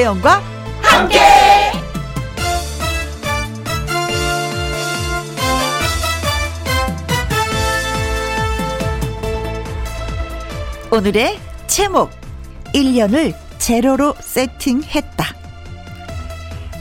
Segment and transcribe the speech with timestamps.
[0.00, 0.42] 김혜영과
[0.80, 1.18] 함께.
[10.90, 12.10] 오늘의 제목
[12.74, 15.26] 1년을 제로로 세팅했다.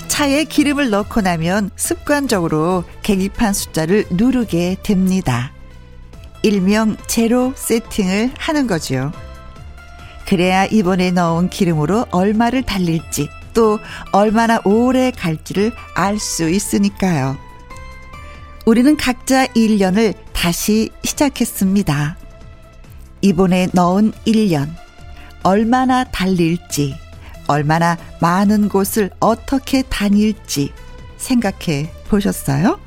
[0.08, 5.51] 차에 기름을 넣고 나면 습관적으로 계기판 숫자를 누르게 됩니다.
[6.42, 9.12] 일명 제로 세팅을 하는 거죠.
[10.29, 13.79] 그래야 이번에 넣은 기름으로 얼마를 달릴지 또
[14.11, 17.36] 얼마나 오래 갈지를 알 수 있으니까요.
[18.68, 22.15] 우리는 각자 1년을 다시 시작했습니다.
[23.21, 24.70] 이번에 넣은 1년
[25.42, 26.96] 얼마나 달릴지
[27.48, 30.71] 얼마나 많은 곳을 어떻게 다닐지
[31.18, 32.80] 생각해 보셨어요?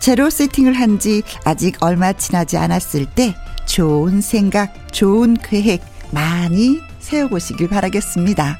[0.00, 7.68] 제로 세팅을 한 지 아직 얼마 지나지 않았을 때 좋은 생각, 좋은 계획 많이 세워보시길
[7.68, 8.58] 바라겠습니다.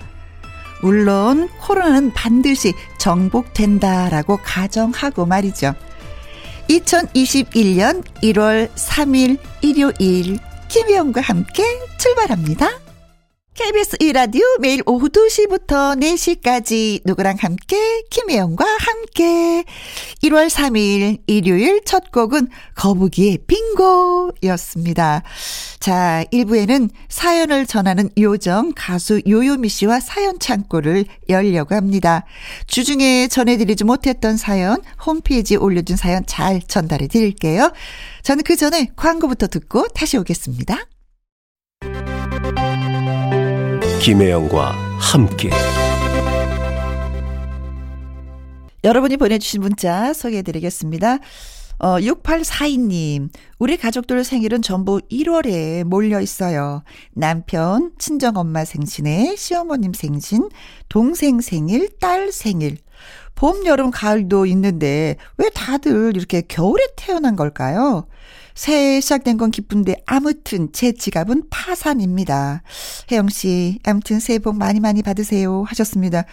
[0.83, 5.75] 물론 코로나는 반드시 정복된다라고 가정하고 말이죠.
[6.69, 10.39] 2021년 1월 3일 일요일
[10.69, 11.65] 김혜영과 함께
[11.99, 12.84] 출발합니다.
[13.55, 19.65] KBS 1라디오 매일 오후 2시부터 4시까지 누구랑 함께 김혜영과 함께
[20.25, 25.23] 1월 3일 일요일 첫 곡은 거북이의 빙고였습니다.
[25.79, 32.25] 자, 1부에는 사연을 전하는 요정 가수 요요미 씨와 사연 창고를 열려고 합니다.
[32.67, 37.71] 주중에 전해드리지 못했던 사연 홈페이지에 올려준 사연 잘 전달해 드릴게요.
[38.25, 40.87] 저는 그 전에 광고부터 듣고 다시 오겠습니다.
[44.05, 45.49] 김혜영과 함께
[48.85, 51.21] 여러분이 보내주신 문자 소개해드리겠습니다.
[51.79, 56.83] 어, 6842님, 우리 가족들 생일은 전부 1월에 몰려 있어요.
[57.15, 60.51] 남편, 친정엄마 생신에 시어머님 생신,
[60.91, 62.77] 동생 생일, 딸 생일.
[63.35, 68.07] 봄, 여름, 가을도 있는데 왜 다들 이렇게 겨울에 태어난 걸까요?
[68.55, 72.63] 새해 시작된 건 기쁜데 아무튼 제 지갑은 파산입니다.
[73.11, 76.25] 혜영 씨, 아무튼 새해 복 많이 많이 받으세요 하셨습니다.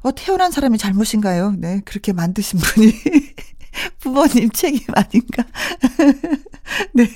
[0.00, 1.54] 어, 태어난 사람이 잘못인가요?
[1.58, 2.92] 네, 그렇게 만드신 분이.
[4.00, 5.44] 부모님 책임 아닌가?
[6.94, 7.06] 네.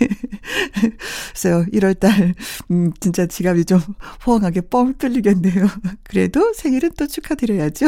[1.33, 2.35] 그래서 1월달,
[2.71, 3.81] 음, 진짜 지갑이 좀
[4.27, 5.67] 호황하게 뻥 뚫리겠네요.
[6.05, 7.87] 그래도 생일은 또 축하드려야죠.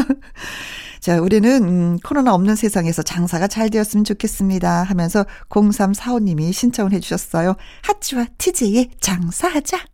[1.04, 4.84] 자, 우리는, 음, 코로나 없는 세상에서 장사가 잘 되었으면 좋겠습니다.
[4.84, 7.56] 하면서 0345님이 신청을 해주셨어요.
[7.82, 9.93] 하치와 TJ의 장사하자.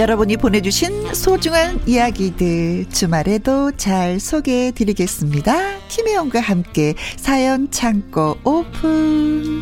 [0.00, 5.78] 여러분이 보내주신 소중한 이야기들 주말에도 잘 소개해 드리겠습니다.
[5.88, 9.60] 김혜영과 함께 사연 창고 오픈.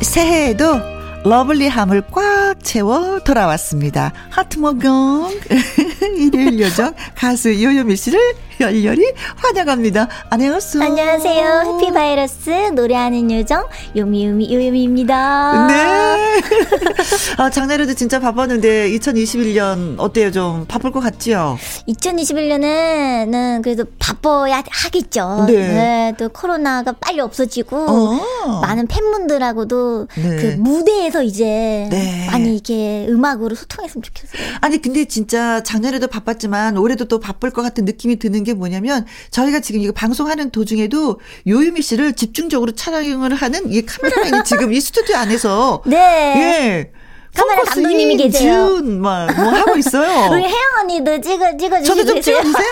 [0.00, 0.78] 새해에도
[1.24, 4.12] lovely함을 꽉 채워 돌아왔습니다.
[4.30, 5.32] 하트모경
[6.16, 8.20] 일요일 요정 가수 요요미 씨를
[8.60, 10.08] 열렬히 환영합니다.
[10.28, 10.84] 안녕하세요.
[10.84, 11.78] 안녕하세요.
[11.80, 13.66] 해피바이러스 노래하는 요정
[13.96, 15.66] 요미요미 요요미입니다.
[15.66, 16.40] 네.
[17.38, 20.30] 아, 작년에도 진짜 바빴는데 2021년 어때요?
[20.30, 21.58] 좀 바쁠 것 같지요?
[21.88, 25.44] 2021년에는 그래도 바빠야 하겠죠.
[25.46, 25.54] 네.
[25.54, 26.14] 네.
[26.18, 28.60] 또 코로나가 빨리 없어지고 어.
[28.60, 30.36] 많은 팬분들하고도 네.
[30.36, 32.26] 그 무대에서 이제 네.
[32.30, 34.56] 많이 이렇게 음악으로 소통했으면 좋겠어요.
[34.60, 39.60] 아니 근데 진짜 작년에도 바빴지만 올해도 또 바쁠 것 같은 느낌이 드는 게게 뭐냐면 저희가
[39.60, 45.82] 지금 이거 방송하는 도중에도 요유미 씨를 집중적으로 촬영을 하는 이 카메라맨이 지금 이 스튜디오 안에서
[45.86, 45.96] 네.
[45.96, 46.92] 예.
[47.34, 48.66] 카메라 감독님이 계세요.
[48.78, 50.30] 준, 막, 뭐 하고 있어요.
[50.34, 52.70] 우리 혜영 언니도 찍어, 찍어 주시고 저도 좀 찍어 주세요.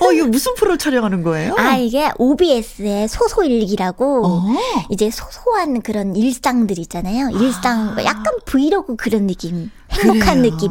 [0.02, 1.54] 어, 이거 무슨 프로 촬영하는 거예요?
[1.58, 4.44] 아, 이게 OBS의 소소일기라고 어.
[4.88, 7.28] 이제 소소한 그런 일상들 있잖아요.
[7.38, 8.04] 일상, 아.
[8.04, 9.70] 약간 브이로그 그런 느낌.
[9.90, 10.52] 행복한 그래요.
[10.52, 10.70] 느낌.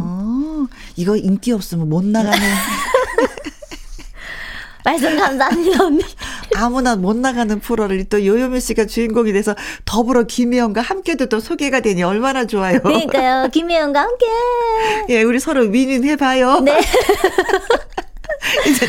[0.95, 2.38] 이거 인기 없으면 못 나가는.
[4.86, 6.04] 말씀 감사합니다, 언니.
[6.56, 9.54] 아무나 못 나가는 프로를 또 요요미 씨가 주인공이 돼서
[9.86, 12.80] 더불어 김혜영과 함께도 또 소개가 되니 얼마나 좋아요.
[12.81, 13.50] 그러니까요.
[13.51, 14.25] 김혜영과 함께.
[15.10, 16.62] 예, 우리 서로 윈윈 해봐요.
[16.62, 16.80] 네.
[18.68, 18.88] 이제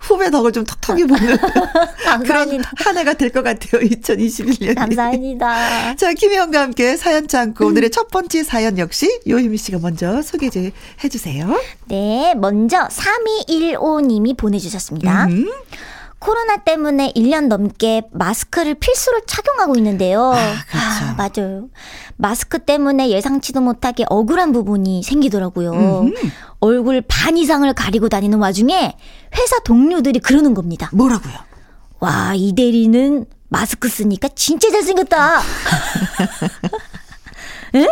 [0.00, 1.36] 후배 덕을 좀 톡톡히 보는
[2.26, 3.82] 그런 한 해가 될 것 같아요.
[3.82, 4.74] 2021년.
[4.74, 5.96] 감사합니다.
[5.96, 10.70] 자, 김혜영과 함께 사연 창고 오늘의 첫 번째 사연 역시 요희미 씨가 먼저 소개 좀
[11.02, 11.58] 해주세요.
[11.86, 15.26] 네, 먼저 3215님이 보내주셨습니다.
[15.26, 15.50] 음.
[16.22, 20.32] 코로나 때문에 1년 넘게 마스크를 필수로 착용하고 있는데요.
[20.32, 21.04] 아, 그렇죠.
[21.04, 21.68] 아, 맞아요.
[22.16, 25.72] 마스크 때문에 예상치도 못하게 억울한 부분이 생기더라고요.
[25.72, 26.12] 음흠.
[26.60, 28.96] 얼굴 반 이상을 가리고 다니는 와중에
[29.36, 30.88] 회사 동료들이 그러는 겁니다.
[30.92, 31.34] 뭐라고요?
[31.98, 35.40] 와, 이 대리는 마스크 쓰니까 진짜 잘생겼다.
[37.74, 37.88] 응?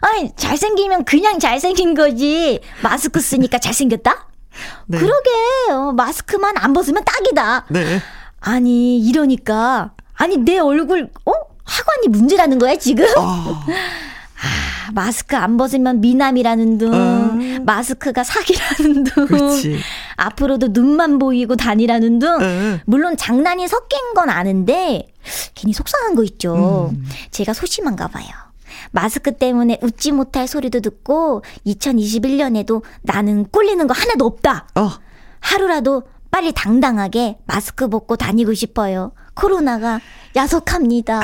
[0.00, 2.60] 아니, 잘생기면 그냥 잘생긴 거지.
[2.82, 4.28] 마스크 쓰니까 잘생겼다?
[4.86, 4.98] 네.
[4.98, 5.30] 그러게,
[5.72, 7.66] 어, 마스크만 안 벗으면 딱이다.
[7.70, 8.00] 네.
[8.40, 9.92] 아니, 이러니까.
[10.14, 11.32] 아니, 내 얼굴, 어?
[11.64, 13.04] 하관이 문제라는 거야, 지금?
[13.18, 13.62] 어.
[14.36, 17.60] 아, 마스크 안 벗으면 미남이라는 둥, 어.
[17.64, 19.78] 마스크가 사기라는 둥, 그치.
[20.16, 22.34] 앞으로도 눈만 보이고 다니라는 둥.
[22.34, 22.78] 어.
[22.84, 25.12] 물론 장난이 섞인 건 아는데
[25.54, 26.90] 괜히 속상한 거 있죠.
[26.92, 27.06] 음.
[27.30, 28.26] 제가 소심한가 봐요.
[28.92, 34.68] 마스크 때문에 웃지 못할 소리도 듣고 2021년에도 나는 꼴리는 거 하나도 없다.
[34.74, 34.90] 어.
[35.40, 39.12] 하루라도 빨리 당당하게 마스크 벗고 다니고 싶어요.
[39.34, 40.00] 코로나가
[40.34, 41.20] 야속합니다.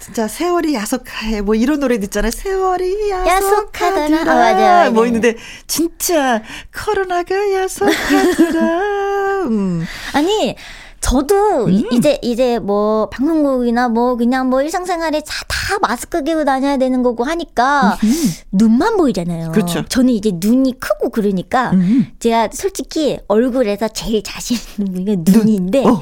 [0.00, 2.30] 진짜 세월이 야속해 뭐 이런 노래 듣잖아요.
[2.30, 3.36] 세월이 야속하더라.
[3.36, 4.32] 야속하더라.
[4.32, 5.36] 아, 맞아, 뭐 있는데
[5.66, 6.42] 진짜
[6.74, 9.42] 코로나가 야속하더라.
[9.50, 9.84] 음.
[10.14, 10.56] 아니
[11.00, 11.84] 저도 음.
[11.92, 17.24] 이제 이제 뭐 방송국이나 뭐 그냥 뭐 일상생활에 다, 다 마스크 끼고 다녀야 되는 거고
[17.24, 18.12] 하니까 음.
[18.52, 19.52] 눈만 보이잖아요.
[19.52, 19.84] 그렇죠.
[19.86, 22.06] 저는 이제 눈이 크고 그러니까 음.
[22.18, 25.96] 제가 솔직히 얼굴에서 제일 자신 있는 게 눈인데 눈.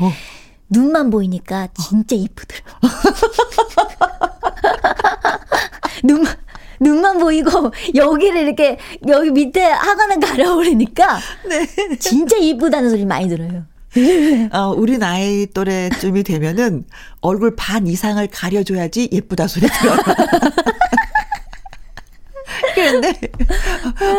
[0.70, 2.60] 눈만 보이니까 진짜 이쁘더라.
[6.04, 6.34] 눈만
[6.80, 8.78] 눈만 보이고 여기를 이렇게
[9.08, 11.18] 여기 밑에 하관을 가려버리니까
[11.48, 11.96] 네.
[11.98, 13.64] 진짜 이쁘다는 소리 많이 들어요.
[14.52, 16.84] 어, 우리 나이 또래쯤이 되면은
[17.20, 19.98] 얼굴 반 이상을 가려줘야지 예쁘다 소리 들어요.
[22.74, 23.18] 그런데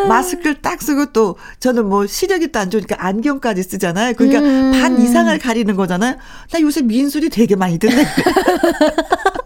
[0.08, 4.14] 마스크를 딱 쓰고 또 저는 뭐 시력이 또 안 좋으니까 안경까지 쓰잖아요.
[4.16, 4.72] 그러니까 음.
[4.74, 6.18] 반 이상을 가리는 거잖아요.
[6.52, 8.06] 나 요새 미인술이 되게 많이 듣네.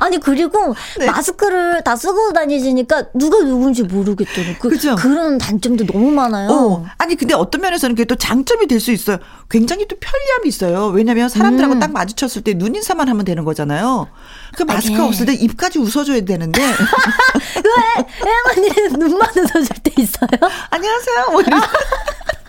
[0.00, 1.06] 아니 그리고 네.
[1.06, 4.58] 마스크를 다 쓰고 다니시니까 누가 누군지 모르겠더라고.
[4.60, 4.94] 그, 그죠?
[4.96, 6.48] 그런 단점도 너무 많아요.
[6.50, 6.86] 어.
[6.98, 9.18] 아니 근데 어떤 면에서는 그게 또 장점이 될 수 있어요.
[9.50, 10.86] 굉장히 또 편리함이 있어요.
[10.88, 11.80] 왜냐하면 사람들하고 음.
[11.80, 14.08] 딱 마주쳤을 때 눈인사만 하면 되는 거잖아요.
[14.56, 16.60] 그 마스크 아, 없을 때 입까지 웃어줘야 되는데.
[17.56, 18.04] 왜?
[18.24, 20.28] 혜영 언니 눈만 웃어줄 때 있어요?
[20.70, 21.26] 안녕하세요.
[21.32, 21.60] 뭐 이런.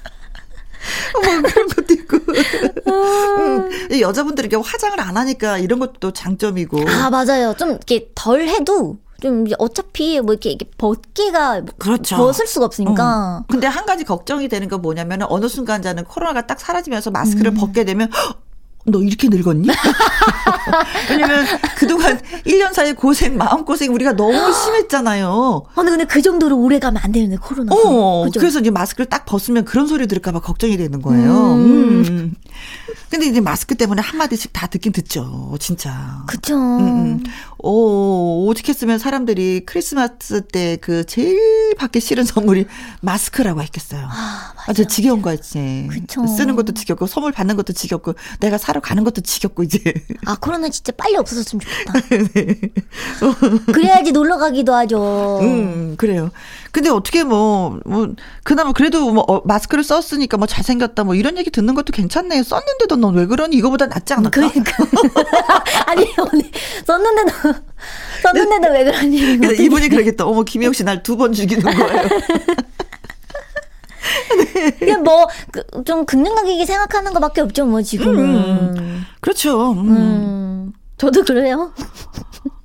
[1.14, 2.18] 뭐 그런 것도 있고.
[2.88, 6.80] 음, 여자분들이 이렇게 화장을 안 하니까 이런 것도 장점이고.
[6.90, 7.54] 아, 맞아요.
[7.58, 12.18] 좀 이렇게 덜 해도 좀 어차피 뭐 이렇게, 이렇게 벗기가 그렇죠.
[12.18, 13.40] 벗을 수가 없으니까.
[13.40, 13.46] 어.
[13.50, 17.56] 근데 한 가지 걱정이 되는 건 뭐냐면 어느 순간 자는 코로나가 딱 사라지면서 마스크를 음.
[17.56, 18.10] 벗게 되면
[18.88, 19.68] 너 이렇게 늙었니?
[21.12, 21.46] 왜냐면
[21.78, 25.64] 그동안 1년 사이에 고생, 마음고생 우리가 너무 심했잖아요.
[25.76, 27.76] 아, 근데 그 정도로 오래 가면 안 되는데, 코로나.
[27.76, 28.28] 어?
[28.34, 31.54] 그래서 이제 마스크를 딱 벗으면 그런 소리 들을까봐 걱정이 되는 거예요.
[31.56, 32.06] 음.
[32.08, 32.36] 음.
[33.10, 36.24] 근데 이제 마스크 때문에 한마디씩 다 듣긴 듣죠, 진짜.
[36.28, 36.56] 그죠.
[36.56, 37.24] 음, 음.
[37.60, 42.66] 오, 오직했으면 사람들이 크리스마스 때 그 제일 받기 싫은 선물이
[43.02, 44.02] 마스크라고 했겠어요.
[44.10, 44.66] 아, 맞아요.
[44.68, 45.88] 아주 지겨운 거였지.
[45.90, 46.26] 그쵸.
[46.28, 49.82] 쓰는 것도 지겹고, 선물 받는 것도 지겹고, 내가 사러 가는 것도 지겹고, 이제.
[50.26, 51.94] 아, 코로나 진짜 빨리 없어졌으면 좋겠다.
[52.34, 52.60] 네.
[53.74, 55.40] 그래야지 놀러 가기도 하죠.
[55.42, 56.32] 음, 그래요.
[56.78, 58.10] 근데 어떻게 뭐, 뭐,
[58.44, 62.44] 그나마 그래도 뭐, 어, 마스크를 썼으니까 뭐 잘생겼다 뭐 이런 얘기 듣는 것도 괜찮네.
[62.44, 63.56] 썼는데도 넌 왜 그러니?
[63.56, 64.30] 이거보다 낫지 않을까?
[64.30, 64.72] 그러니까.
[65.88, 66.52] 아니, 언니,
[66.86, 67.32] 썼는데도,
[68.22, 69.20] 썼는데도 왜 그러니?
[69.40, 70.26] 근데 이분이 그러겠다.
[70.28, 72.10] 어머, 김혜영 씨 날 두 번 죽이는 거예요.
[74.54, 74.70] 네.
[74.78, 78.20] 그냥 뭐, 그, 좀 긍정적이게 생각하는 것밖에 없죠, 뭐, 지금은.
[78.78, 79.72] 음, 그렇죠.
[79.72, 79.90] 음.
[79.98, 80.74] 음.
[80.98, 81.74] 저도 그래요.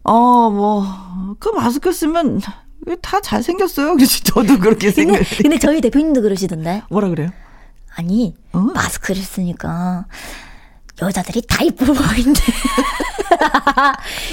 [0.04, 0.84] 어, 뭐,
[1.38, 2.42] 그 마스크 쓰면
[3.00, 3.94] 다 잘생겼어요.
[3.96, 5.24] 그래서 저도 그렇게 생각해요.
[5.24, 6.82] 근데, 근데 저희 대표님도 그러시던데.
[6.90, 7.30] 뭐라 그래요?
[7.94, 8.58] 아니, 어?
[8.58, 10.06] 마스크를 쓰니까
[11.00, 12.40] 여자들이 다 이뻐 보이는데.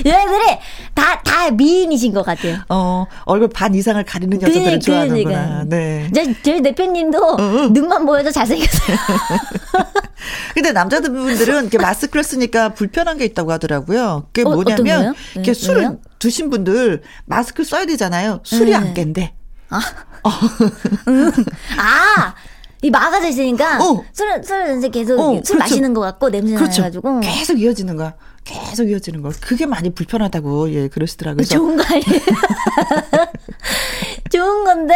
[0.05, 0.57] 여자들이
[0.93, 2.57] 다, 다 미인이신 것 같아요.
[2.69, 5.63] 어, 얼굴 반 이상을 가리는 여자들을 그, 좋아하는구나.
[5.65, 6.09] 네.
[6.13, 7.67] 저, 저희 대표님도 어, 어.
[7.69, 8.97] 눈만 보여도 잘생겼어요.
[10.53, 14.27] 근데 남자분들은 이렇게 마스크를 쓰니까 불편한 게 있다고 하더라고요.
[14.33, 15.99] 그게 어, 뭐냐면, 이렇게 네, 술을 왜요?
[16.19, 18.41] 드신 분들 마스크 써야 되잖아요.
[18.43, 18.75] 술이 네.
[18.75, 19.33] 안 깬대.
[19.69, 19.79] 아.
[20.23, 20.29] 어.
[21.07, 21.31] 음.
[21.77, 22.35] 아!
[22.81, 24.03] 이 막아져 있으니까 어.
[24.13, 25.57] 술을 술을 이제 계속 어, 술 그렇죠.
[25.57, 26.81] 마시는 것 같고 냄새 그렇죠.
[26.81, 28.13] 나가지고 계속 이어지는 거야.
[28.45, 29.31] 계속 이어지는 거.
[29.41, 31.45] 그게 많이 불편하다고 예 그러시더라고요.
[31.45, 32.21] 좋은 거 아니에요?
[34.29, 34.95] 좋은 건데?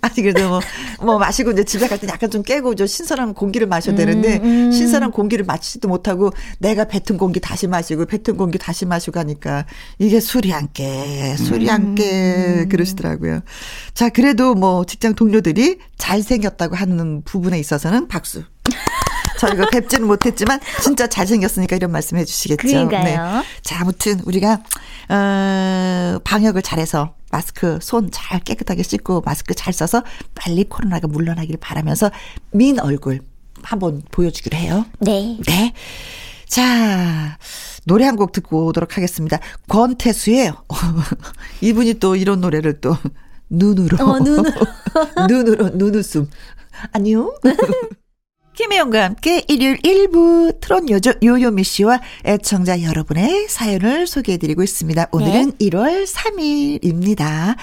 [0.00, 0.60] 아니 그래도 뭐,
[1.00, 4.44] 뭐 마시고 이제 집에 갈 때 약간 좀 깨고 좀 신선한 공기를 마셔야 되는데 음,
[4.66, 4.72] 음.
[4.72, 9.64] 신선한 공기를 마시지도 못하고 내가 뱉은 공기 다시 마시고 뱉은 공기 다시 마시고 하니까
[9.98, 12.68] 이게 술이 안 깨, 술이 안 깨, 음.
[12.68, 13.40] 그러시더라고요.
[13.94, 18.44] 자 그래도 뭐 직장 동료들이 잘 생겼다고 하는 부분에 있어서는 박수.
[19.38, 22.66] 저희가 뵙지는 못했지만 진짜 잘생겼으니까 이런 말씀 해 주시겠죠.
[22.68, 23.04] 그러니까요.
[23.04, 23.44] 네.
[23.62, 24.62] 자, 아무튼 우리가
[25.08, 30.02] 어, 방역을 잘해서 마스크 손 잘 깨끗하게 씻고 마스크 잘 써서
[30.34, 32.10] 빨리 코로나가 물러나기를 바라면서
[32.52, 33.20] 민 얼굴
[33.62, 34.86] 한번 보여주기로 해요.
[35.00, 35.38] 네.
[35.46, 35.72] 네.
[36.48, 37.36] 자,
[37.84, 39.38] 노래 한 곡 듣고 오도록 하겠습니다.
[39.68, 40.52] 권태수의
[41.60, 42.96] 이분이 또 이런 노래를 또
[43.50, 44.50] 눈으로 어, 눈으로
[45.28, 46.28] 눈으로 눈웃음
[46.92, 47.32] 안녕.
[48.56, 55.08] 김혜영과 함께 일요일 1부 트롯 요조 요요미 씨와 애청자 여러분의 사연을 소개해드리고 있습니다.
[55.12, 55.68] 오늘은 네.
[55.68, 57.54] 1월 3일입니다.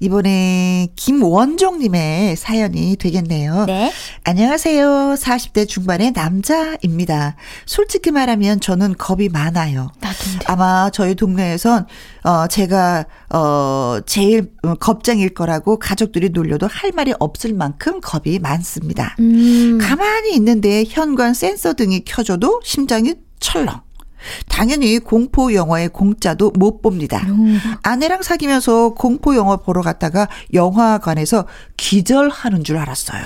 [0.00, 3.64] 이번에 김원종님의 사연이 되겠네요.
[3.64, 3.90] 네.
[4.24, 5.14] 안녕하세요.
[5.18, 7.36] 40대 중반의 남자입니다.
[7.64, 9.92] 솔직히 말하면 저는 겁이 많아요.
[10.00, 10.44] 나도인데.
[10.44, 11.86] 아마 저희 동네에선
[12.24, 19.16] 어 제가 어 제일 겁쟁일 거라고 가족들이 놀려도 할 말이 없을 만큼 겁이 많습니다.
[19.20, 19.78] 음.
[19.80, 23.80] 가만히 있는데 현관 센서 등이 켜져도 심장이 철렁.
[24.48, 27.18] 당연히 공포 영화의 공짜도 못 봅니다.
[27.28, 27.60] 음.
[27.82, 33.22] 아내랑 사귀면서 공포 영화 보러 갔다가 영화관에서 기절하는 줄 알았어요.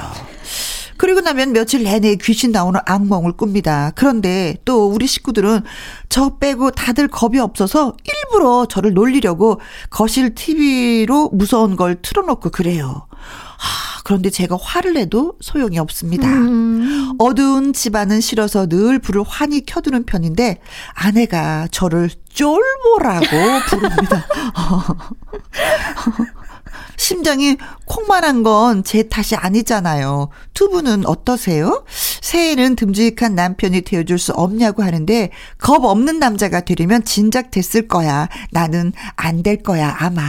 [0.96, 3.92] 그리고 나면 며칠 내내 귀신 나오는 악몽을 꿉니다.
[3.94, 5.60] 그런데 또 우리 식구들은
[6.08, 9.60] 저 빼고 다들 겁이 없어서 일부러 저를 놀리려고
[9.90, 13.06] 거실 TV로 무서운 걸 틀어놓고 그래요.
[13.58, 16.26] 하, 그런데 제가 화를 내도 소용이 없습니다.
[16.26, 17.12] 음.
[17.18, 20.62] 어두운 집안은 싫어서 늘 불을 환히 켜두는 편인데
[20.94, 23.26] 아내가 저를 쫄보라고
[23.68, 24.26] 부릅니다.
[26.98, 30.28] 심장이 콩만한 건 제 탓이 아니잖아요.
[30.52, 31.84] 두 분은 어떠세요?
[32.20, 38.28] 새해에는 듬직한 남편이 되어줄 수 없냐고 하는데 겁 없는 남자가 되려면 진작 됐을 거야.
[38.50, 40.22] 나는 안 될 거야 아마.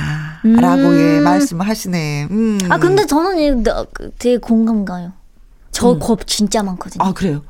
[0.46, 0.54] 음.
[0.56, 2.28] 라고 예 말씀을 하시네.
[2.30, 2.60] 음.
[2.70, 5.12] 아 근데 저는 그 되게 공감 가요.
[5.72, 6.24] 저겁 음.
[6.28, 7.04] 진짜 많거든요.
[7.04, 7.42] 아 그래요?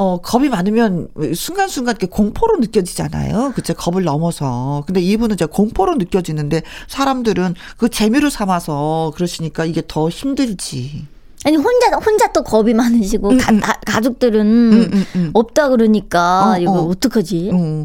[0.00, 3.52] 어, 겁이 많으면 순간순간 이렇게 공포로 느껴지잖아요.
[3.54, 3.74] 그쵸.
[3.74, 4.82] 겁을 넘어서.
[4.86, 11.06] 근데 이분은 이제 공포로 느껴지는데 사람들은 그 재미로 삼아서 그러시니까 이게 더 힘들지.
[11.44, 13.60] 아니 혼자 혼자 또 겁이 많으시고 음, 가, 음.
[13.60, 14.40] 가족들은
[14.72, 16.88] 음, 음, 음, 없다 그러니까 어, 이거 어.
[16.88, 17.50] 어떡하지?
[17.50, 17.84] 음.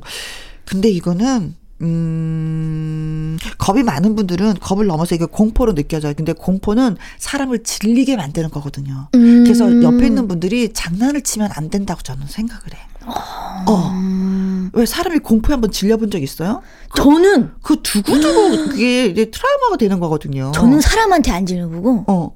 [0.64, 6.14] 근데 이거는 음, 겁이 많은 분들은 겁을 넘어서 이게 공포로 느껴져요.
[6.16, 9.10] 근데 공포는 사람을 질리게 만드는 거거든요.
[9.16, 9.44] 음.
[9.44, 12.80] 그래서 옆에 있는 분들이 장난을 치면 안 된다고 저는 생각을 해.
[13.06, 13.66] 어.
[13.68, 14.70] 어.
[14.74, 16.62] 왜 사람이 공포에 한번 질려본 적 있어요?
[16.90, 20.52] 그, 저는 그 두고두고 그게 이제 트라우마가 되는 거거든요.
[20.54, 22.06] 저는 사람한테 안 질려보고.
[22.08, 22.36] 어.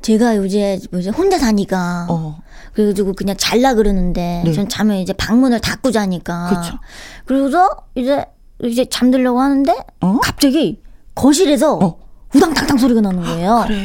[0.00, 2.40] 제가 요새 뭐지 혼자 사니까 어.
[2.72, 4.52] 그래가지고 그냥 잘라 그러는데 네.
[4.52, 6.78] 전 자면 이제 방문을 닫고 자니까 그쵸.
[7.24, 8.24] 그래서 이제
[8.64, 10.18] 이제 잠들려고 하는데 어?
[10.22, 10.80] 갑자기
[11.14, 11.98] 거실에서 어.
[12.34, 13.52] 우당탕탕 소리가 나는 거예요.
[13.52, 13.84] 아, 그래.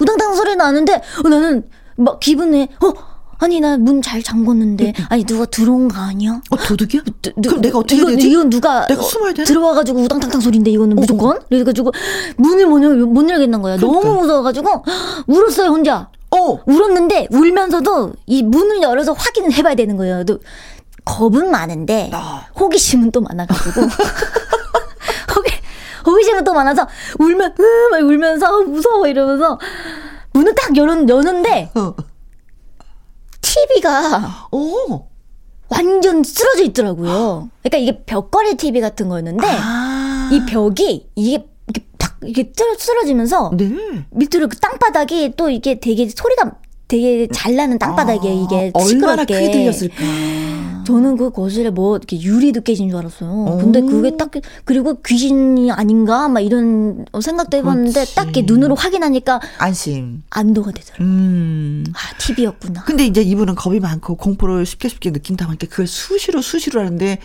[0.00, 0.94] 우당탕 소리 나는데
[1.24, 1.64] 어, 나는
[1.96, 2.92] 막 기분에 어
[3.38, 6.40] 아니 나 문 잘 잠궜는데 아니 누가 들어온 거 아니야?
[6.50, 7.02] 어 도둑이야?
[7.22, 8.30] 누, 누, 그럼 내가 어떻게 이거, 되지?
[8.30, 9.44] 이건 누가 내가 숨어야 돼?
[9.44, 11.00] 들어와가지고 우당탕탕 소리인데 이거는 어.
[11.00, 11.92] 무조건 그래가지고
[12.38, 13.76] 문을 못, 열, 못 열겠는 거야.
[13.76, 14.00] 그러니까.
[14.08, 14.84] 너무 무서워가지고
[15.26, 16.08] 울었어요 혼자.
[16.30, 16.58] 어.
[16.66, 20.24] 울었는데 울면서도 이 문을 열어서 확인을 해봐야 되는 거예요.
[21.06, 22.46] 겁은 많은데 아.
[22.58, 23.80] 호기심은 또 많아가지고
[25.34, 25.50] 호기
[26.04, 26.86] 호기심은 또 많아서
[27.18, 29.58] 울면 으막 울면서 무서워 이러면서
[30.32, 31.94] 문을 딱 열은 여는데 어.
[33.40, 35.06] TV가 오.
[35.68, 37.48] 완전 쓰러져 있더라고요.
[37.62, 40.28] 그러니까 이게 벽걸이 TV 같은 거였는데 아.
[40.32, 43.70] 이 벽이 이게 이게 딱 이게 쓰러지면서 네.
[44.10, 46.52] 밑으로 그 땅바닥이 또 이게 되게 소리가
[46.88, 48.72] 되게 잘 나는 땅바닥이에요, 이게.
[48.74, 49.96] 아, 얼마나 크게 들렸을까.
[50.86, 53.58] 저는 그 거실에 뭐 이렇게 유리도 깨진 줄 알았어요.
[53.60, 54.30] 근데 그게 딱,
[54.64, 56.28] 그리고 귀신이 아닌가?
[56.28, 58.04] 막 이런 생각도 해봤는데.
[58.14, 59.40] 딱 눈으로 확인하니까.
[59.58, 60.22] 안심.
[60.30, 61.06] 안도가 되더라고요.
[61.06, 61.84] 음.
[61.92, 62.84] 아, TV였구나.
[62.84, 67.18] 근데 이제 이분은 겁이 많고 공포를 쉽게 쉽게 느낀다 보니까 그걸 수시로 수시로 하는데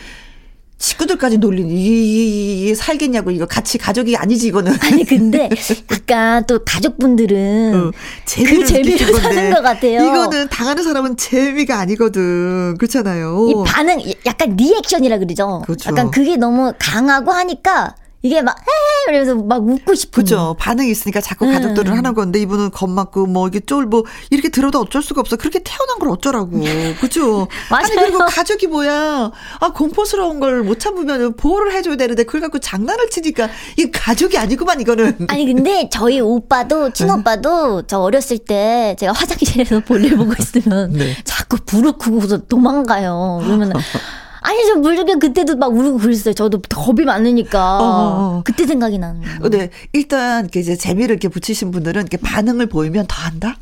[0.81, 4.73] 식구들까지 놀리는 이, 이, 살겠냐고 이거 같이 가족이 아니지 이거는.
[4.81, 5.47] 아니 근데
[5.91, 7.91] 약간 또 가족분들은 어,
[8.25, 10.01] 그 재미를 사는 것 같아요.
[10.01, 12.77] 이거는 당하는 사람은 재미가 아니거든.
[12.79, 13.47] 그렇잖아요.
[13.50, 15.61] 이 반응 약간 리액션이라 그러죠.
[15.65, 15.91] 그렇죠.
[15.91, 19.15] 약간 그게 너무 강하고 하니까 이게 막, 헤헤!
[19.17, 20.11] 이러면서 막 웃고 싶은.
[20.23, 20.55] 그죠.
[20.59, 21.53] 반응이 있으니까 자꾸 음.
[21.53, 25.37] 가족들을 하는 건데, 이분은 겁맞고, 뭐, 이게 쫄고, 이렇게 들어도 어쩔 수가 없어.
[25.37, 26.51] 그렇게 태어난 걸 어쩌라고.
[26.99, 27.47] 그죠.
[27.71, 29.31] 아니, 그리고 가족이 뭐야.
[29.59, 34.79] 아, 공포스러운 걸 못 참으면 보호를 해줘야 되는데, 그걸 갖고 장난을 치니까, 이 가족이 아니구만,
[34.81, 35.25] 이거는.
[35.29, 41.15] 아니, 근데 저희 오빠도, 친오빠도, 저 어렸을 때, 제가 화장실에서 볼일 보고 있으면, 네.
[41.23, 41.57] 자꾸
[41.97, 43.39] 끄고서 도망가요.
[43.43, 43.73] 그러면,
[44.41, 46.33] 아니 저 물주경 그때도 막 울고 그랬어요.
[46.33, 48.41] 저도 겁이 많으니까 어, 어, 어.
[48.43, 49.50] 그때 생각이 나는 거예요.
[49.50, 53.57] 네, 일단 이제 재미를 이렇게 붙이신 분들은 이렇게 반응을 보이면 더 한다.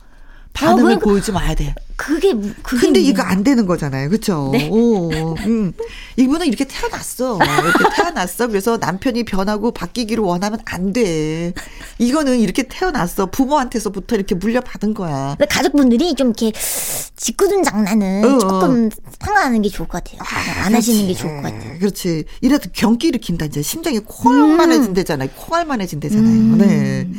[0.59, 1.73] 반응을 아, 보이지 마야 돼.
[1.95, 4.09] 그게 그게 근데 이거 안 되는 거잖아요.
[4.09, 4.49] 그렇죠?
[4.53, 4.69] 네.
[4.69, 5.09] 오,
[5.45, 5.73] 음.
[6.17, 7.37] 이분은 이렇게 태어났어.
[7.37, 8.47] 이렇게 태어났어.
[8.47, 11.53] 그래서 남편이 변하고 바뀌기를 원하면 안 돼.
[11.97, 13.27] 이거는 이렇게 태어났어.
[13.27, 15.35] 부모한테서부터 이렇게 물려받은 거야.
[15.49, 16.51] 가족분들이 좀 이렇게
[17.15, 18.39] 짓궂은 장난은 어, 어.
[18.39, 18.89] 조금
[19.19, 20.21] 상하는 게 좋을 것 같아요.
[20.21, 21.79] 아, 안 하시는 게 좋을 것 같아요.
[21.79, 22.25] 그렇지.
[22.41, 25.29] 이래도 경기 일으킨다 이제 심장이 콩알만해진대잖아요.
[25.35, 26.29] 콩알만해진대잖아요.
[26.29, 26.57] 음.
[26.57, 27.09] 네.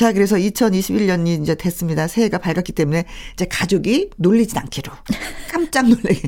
[0.00, 2.08] 자, 그래서 2021년이 이제 됐습니다.
[2.08, 3.04] 새해가 밝았기 때문에
[3.34, 4.90] 이제 가족이 놀리진 않기로.
[5.52, 6.22] 깜짝 놀래게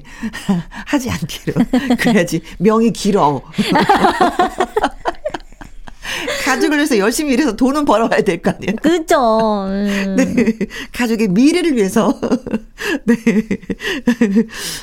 [0.85, 1.55] 하지 않기로.
[1.99, 3.41] 그래야지 명이 길어.
[6.45, 8.77] 가족을 위해서 열심히 일해서 돈은 벌어와야 될 거 아니에요.
[8.83, 9.67] 그렇죠.
[9.71, 10.17] 음.
[10.17, 10.35] 네.
[10.93, 12.19] 가족의 미래를 위해서.
[13.05, 13.15] 네.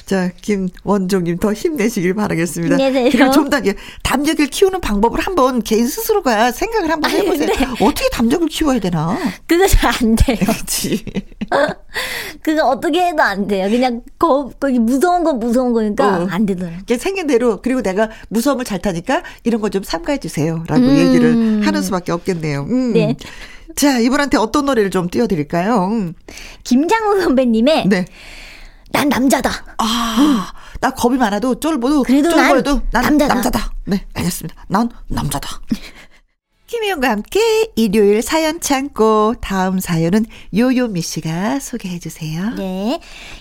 [0.05, 2.77] 자, 김원종님 더 힘내시길 바라겠습니다.
[2.77, 3.09] 힘내세요.
[3.11, 3.59] 그리고 좀 더
[4.03, 7.49] 담력을 키우는 방법을 한번 개인 스스로가 생각을 한번 해보세요.
[7.65, 9.17] 아, 어떻게 담력을 키워야 되나?
[9.47, 10.37] 그거 잘 안 돼요.
[10.45, 11.03] 그렇지.
[12.43, 13.67] 그거 어떻게 해도 안 돼요.
[13.69, 16.27] 그냥 거, 거기 무서운 건 무서운 거니까 어.
[16.29, 16.79] 안 되더라고요.
[16.99, 21.08] 생긴 대로 그리고 내가 무서움을 잘 타니까 이런 거 좀 삼가해 주세요라고 음.
[21.09, 22.63] 얘기를 하는 수밖에 없겠네요.
[22.69, 22.93] 음.
[22.93, 23.15] 네.
[23.75, 26.13] 자, 이분한테 어떤 노래를 좀 띄워드릴까요?
[26.63, 28.05] 김장우 선배님의 네.
[28.91, 29.49] 난 남자다.
[29.77, 30.39] 아, 음.
[30.81, 33.33] 나 겁이 많아도 쫄보도 그래도 쫄보도 난, 난 남자다.
[33.33, 33.73] 남자다.
[33.85, 34.65] 네, 알겠습니다.
[34.67, 35.61] 난 남자다.
[36.67, 40.25] 김혜영과 함께 일요일 사연 창고 다음 사연은
[40.55, 42.51] 요요미 씨가 소개해 주세요.
[42.51, 42.99] 네.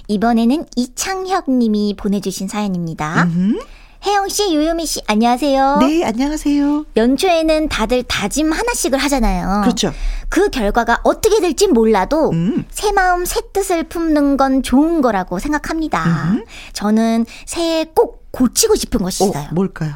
[0.09, 3.25] 이번에는 이창혁 님이 보내주신 사연입니다.
[3.25, 3.59] 음흠.
[4.07, 5.79] 혜영 씨, 요요미 씨, 안녕하세요.
[5.81, 6.87] 네, 안녕하세요.
[6.97, 9.63] 연초에는 다들 다짐 하나씩을 하잖아요.
[9.65, 9.93] 그렇죠.
[10.29, 12.65] 그 결과가 어떻게 될지 몰라도 음.
[12.71, 16.05] 새 마음 새 뜻을 품는 건 좋은 거라고 생각합니다.
[16.33, 16.45] 음.
[16.73, 19.49] 저는 새해 꼭 고치고 싶은 것이 어, 있어요.
[19.51, 19.95] 어, 뭘까요?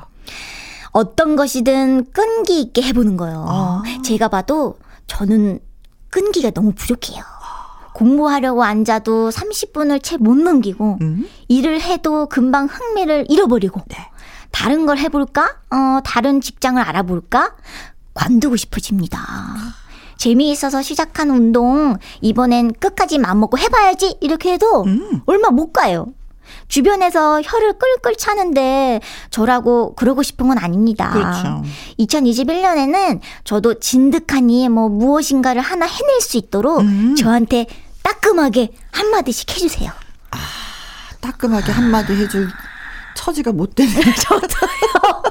[0.91, 3.47] 어떤 것이든 끈기 있게 해보는 거예요.
[3.49, 3.83] 아.
[4.05, 4.77] 제가 봐도
[5.07, 5.61] 저는
[6.11, 7.23] 끈기가 너무 부족해요.
[7.95, 11.29] 공부하려고 앉아도 30분을 채 못 넘기고 음?
[11.49, 13.97] 일을 해도 금방 흥미를 잃어버리고 네.
[14.51, 15.57] 다른 걸 해볼까?
[15.71, 17.55] 어, 다른 직장을 알아볼까?
[18.15, 19.19] 관두고 싶어집니다.
[20.19, 25.21] 재미있어서 시작한 운동 이번엔 끝까지 맘먹고 해봐야지 이렇게 해도 음.
[25.27, 26.13] 얼마 못 가요.
[26.69, 29.01] 주변에서 혀를 끌끌 차는데
[29.31, 31.11] 저라고 그러고 싶은 건 아닙니다.
[31.11, 31.63] 그렇죠.
[31.99, 37.15] 2021년에는 저도 진득하니 뭐 무엇인가를 하나 해낼 수 있도록 음.
[37.15, 37.67] 저한테
[38.03, 39.91] 따끔하게 한마디씩 해주세요.
[40.31, 40.39] 아,
[41.21, 42.49] 따끔하게 한마디 해줄
[43.15, 43.93] 처지가 못 되네.
[44.17, 45.23] 저도요.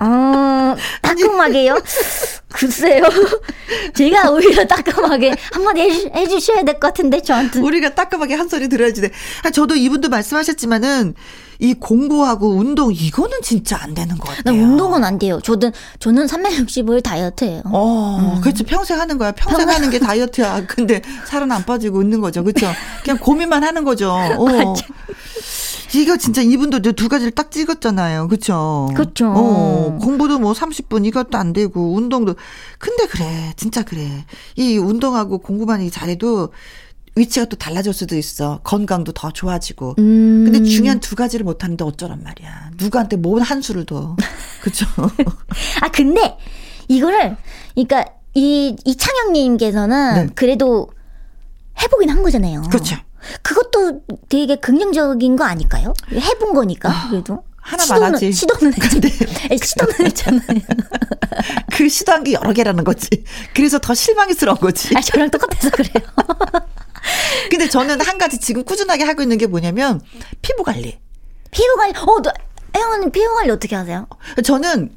[0.00, 1.78] 어, 따끔하게요?
[2.52, 3.04] 글쎄요.
[3.94, 7.60] 제가 오히려 따끔하게 한마디 해주, 해주셔야 될 것 같은데, 저한테.
[7.60, 9.10] 우리가 따끔하게 한 소리 들어야지 돼.
[9.44, 11.14] 아, 저도 이분도 말씀하셨지만은,
[11.60, 14.54] 이 공부하고 운동, 이거는 진짜 안 되는 것 같아요.
[14.62, 15.40] 운동은 안 돼요.
[15.42, 17.62] 저는, 저는 365일 다이어트예요.
[17.66, 18.40] 어, 음.
[18.40, 18.64] 그렇죠.
[18.64, 19.32] 평생 하는 거야.
[19.32, 20.66] 평생, 평생 하는 게 다이어트야.
[20.68, 22.44] 근데 살은 안 빠지고 있는 거죠.
[22.44, 22.68] 그렇죠.
[23.02, 24.12] 그냥 고민만 하는 거죠.
[24.38, 24.74] 어.
[25.94, 28.28] 이거 진짜 이분도 두 가지를 딱 찍었잖아요.
[28.28, 28.90] 그쵸?
[28.94, 29.32] 그쵸.
[29.34, 32.34] 어, 공부도 뭐 30분 이것도 안 되고, 운동도.
[32.78, 33.52] 근데 그래.
[33.56, 34.24] 진짜 그래.
[34.56, 36.52] 이 운동하고 공부만 잘해도
[37.16, 38.60] 위치가 또 달라질 수도 있어.
[38.62, 39.96] 건강도 더 좋아지고.
[39.98, 40.44] 음.
[40.44, 42.70] 근데 중요한 두 가지를 못 하는데 어쩌란 말이야.
[42.78, 44.14] 누구한테 뭔 한 수를 더.
[44.62, 44.86] 그쵸?
[45.80, 46.36] 아, 근데
[46.86, 47.36] 이거를,
[47.74, 50.32] 그러니까 이, 이창영 님께서는 네.
[50.34, 50.88] 그래도
[51.82, 52.62] 해보긴 한 거잖아요.
[52.70, 52.96] 그렇죠.
[53.88, 55.94] 그것도 되게 긍정적인 거 아닐까요?
[56.12, 57.42] 해본 거니까 아, 그래도.
[57.56, 58.32] 하나만 하지.
[58.32, 59.08] 시도는 했는데
[59.62, 60.60] 시도는 했잖아요.
[61.72, 63.08] 그 시도한 게 여러 개라는 거지.
[63.54, 64.96] 그래서 더 실망스러운 거지.
[64.96, 66.06] 아, 저랑 똑같아서 그래요.
[67.50, 70.00] 근데 저는 한 가지 지금 꾸준하게 하고 있는 게 뭐냐면
[70.40, 70.98] 피부 관리.
[71.50, 71.92] 피부 관리.
[71.98, 72.32] 어, 너
[72.74, 74.06] 혜원님 피부 관리 어떻게 하세요?
[74.44, 74.94] 저는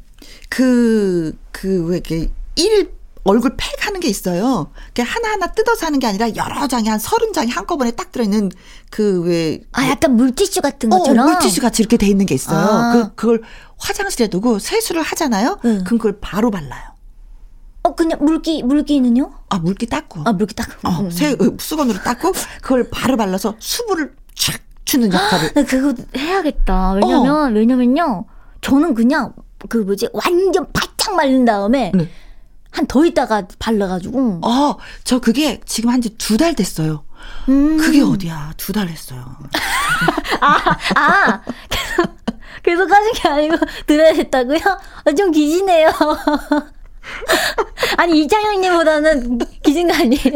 [0.50, 2.92] 그 그 왜 이렇게 일
[3.24, 4.72] 얼굴 팩 하는 게 있어요.
[4.96, 8.52] 그 하나하나 뜯어서 하는 게 아니라 여러 장이 한 서른 장이 한꺼번에 딱 들어있는
[8.90, 9.60] 그 왜.
[9.74, 11.28] 아, 약간 물티슈 같은 어, 것처럼?
[11.28, 12.60] 어, 물티슈 같이 이렇게 돼 있는 게 있어요.
[12.60, 12.94] 아.
[12.94, 13.42] 그, 그걸
[13.78, 15.60] 화장실에 두고 세수를 하잖아요?
[15.66, 15.84] 응.
[15.84, 16.92] 그럼 그걸 바로 발라요.
[17.84, 19.32] 어, 그냥 물기, 물기는요?
[19.50, 20.22] 아, 물기 닦고.
[20.26, 20.88] 아, 물기 닦고.
[20.88, 22.32] 어, 새, 어, 수건으로 닦고,
[22.62, 25.54] 그걸 바로 발라서 수분을 촥 주는 역할을.
[25.54, 26.94] 나 그거 해야겠다.
[26.94, 27.56] 왜냐면, 어.
[27.56, 28.26] 왜냐면요.
[28.62, 29.34] 저는 그냥,
[29.68, 32.08] 그 뭐지, 완전 바짝 말린 다음에, 네.
[32.72, 34.40] 한 더 있다가 발라가지고.
[34.44, 37.04] 어, 저 그게 지금 한 지 두 달 됐어요.
[37.50, 37.78] 음.
[37.78, 38.54] 그게 어디야.
[38.58, 39.24] 두 달 했어요.
[40.42, 41.42] 아, 아.
[42.64, 43.58] 계속 하신 게 아니고
[43.88, 44.60] 들어야 됐다고요?
[45.06, 45.90] 어, 좀 기시네요.
[47.98, 50.36] 아니, 이창영님보다는 기신 거 아니에요?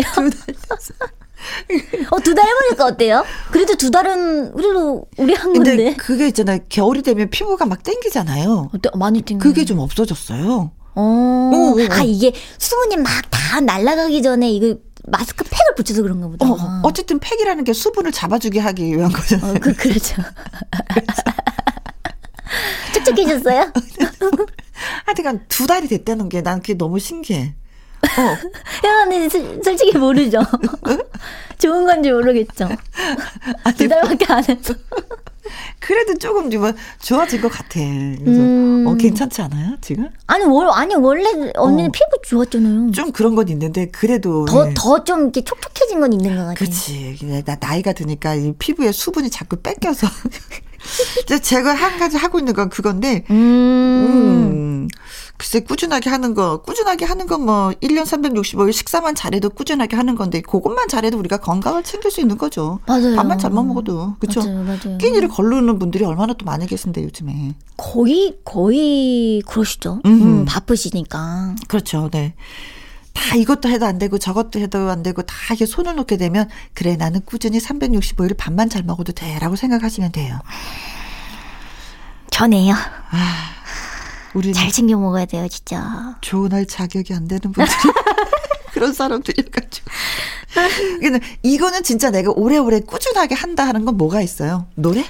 [2.10, 3.24] 어, 두 달 해보니까 어때요?
[3.52, 5.76] 그래도 두 달은 그래도 우리 한 건데.
[5.76, 6.60] 근데 그게 있잖아요.
[6.70, 8.72] 겨울이 되면 피부가 막 땡기잖아요.
[8.74, 8.90] 어때?
[8.96, 9.44] 많이 땡겨.
[9.44, 10.72] 그게 좀 없어졌어요.
[10.96, 11.02] 어.
[11.54, 11.80] 오, 오, 오.
[11.92, 14.76] 아, 이게 수분이 막 다 날아가기 전에 이거
[15.08, 16.46] 마스크 팩을 붙여서 그런가 보다.
[16.46, 19.52] 어, 어쨌든 팩이라는 게 수분을 잡아주게 하기 위한 거잖아요.
[19.52, 20.22] 어, 그, 그렇죠.
[22.94, 23.72] 촉촉해졌어요?
[25.06, 27.54] 하여튼간 두 달이 됐다는 게 난 그게 너무 신기해.
[28.18, 28.22] 어.
[28.88, 29.30] 야, 근데
[29.64, 30.40] 솔직히 모르죠.
[31.60, 32.70] 좋은 건지 모르겠죠.
[33.78, 34.74] 두 달밖에 안 해서.
[35.80, 37.80] 그래도 조금 좀 좋아진 것 같아.
[37.80, 38.86] 그래서 음.
[38.88, 40.10] 어, 괜찮지 않아요 지금?
[40.28, 41.92] 아니 월 아니 원래 언니는 어.
[41.92, 42.92] 피부 좋았잖아요.
[42.92, 46.56] 좀 그런 건 있는데 그래도 더 더좀 이렇게 촉촉해진 건 있는 것 같아요.
[46.56, 47.44] 그렇지.
[47.46, 50.08] 나 나이가 드니까 이 피부에 수분이 자꾸 뺏겨서
[51.42, 53.24] 제가 한 가지 하고 있는 건 그건데.
[53.30, 53.36] 음.
[53.36, 54.88] 음.
[55.38, 60.42] 글쎄 꾸준하게 하는 거 꾸준하게 하는 건 뭐 1년 365일 식사만 잘해도 꾸준하게 하는 건데
[60.42, 62.80] 그것만 잘해도 우리가 건강을 챙길 수 있는 거죠.
[62.88, 63.16] 맞아요.
[63.16, 64.42] 밥만 잘만 먹어도 그렇죠.
[64.42, 64.98] 맞아요, 맞아요.
[64.98, 67.54] 끼니를 걸르는 분들이 얼마나 또 많이 계신데 요즘에.
[67.78, 70.02] 거의 거의 그러시죠.
[70.06, 71.56] 음, 음 바쁘시니까.
[71.68, 72.10] 그렇죠.
[72.12, 72.34] 네.
[73.14, 76.96] 다 이것도 해도 안 되고 저것도 해도 안 되고 다 이게 손을 놓게 되면 그래
[76.96, 80.40] 나는 꾸준히 365일 밥만 잘 먹어도 돼라고 생각하시면 돼요.
[82.32, 82.74] 전에요.
[82.74, 83.56] 아.
[84.36, 86.18] 우리 잘 챙겨 먹어야 돼요, 진짜.
[86.22, 87.66] 좋은 자격이 안 되는 분들이
[88.74, 89.90] 그런 사람들이가지고.
[91.02, 94.68] 근데 이거는 진짜 내가 오래오래 꾸준하게 한다 하는 건 뭐가 있어요?
[94.76, 95.04] 노래?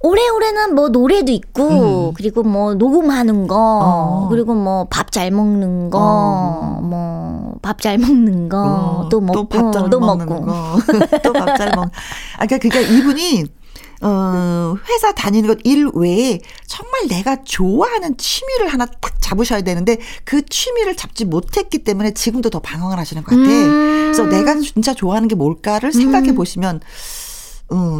[0.00, 2.14] 오래오래는 뭐 노래도 있고 음.
[2.14, 4.28] 그리고 뭐 녹음하는 거 어.
[4.28, 6.80] 그리고 뭐 밥 잘 먹는 거 어.
[6.82, 9.08] 뭐밥 잘 먹는 거 어.
[9.08, 9.48] 또 먹고
[9.90, 10.46] 또 먹고
[11.24, 11.90] 또밥 잘 먹.
[12.36, 13.46] 아까 그러니까, 그러니까 이분이
[14.00, 20.44] 어, 회사 다니는 것 일 외에 정말 내가 좋아하는 취미를 하나 딱 잡으셔야 되는데 그
[20.46, 23.42] 취미를 잡지 못했기 때문에 지금도 더 방황을 하시는 것 같아.
[23.42, 24.12] 음.
[24.12, 26.34] 그래서 내가 진짜 좋아하는 게 뭘까를 생각해 음.
[26.36, 26.80] 보시면 음,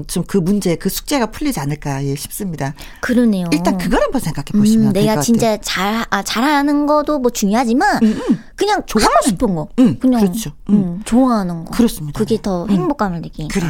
[0.07, 2.75] 좀 그 문제, 그 숙제가 풀리지 않을까 예, 싶습니다.
[3.01, 3.49] 그러네요.
[3.53, 8.21] 일단 그걸 한번 생각해 보시면 음, 내가 진짜 잘, 아, 잘하는 것도 뭐 중요하지만 음,
[8.29, 8.45] 음.
[8.57, 9.69] 그냥 좋아하고 싶은 거.
[9.79, 10.51] 음, 그냥 그렇죠.
[10.69, 10.75] 음.
[10.75, 11.03] 음.
[11.05, 11.71] 좋아하는 거.
[11.71, 12.19] 그렇습니다.
[12.19, 13.59] 그게 더 행복감을 느끼니까.
[13.59, 13.67] 그래.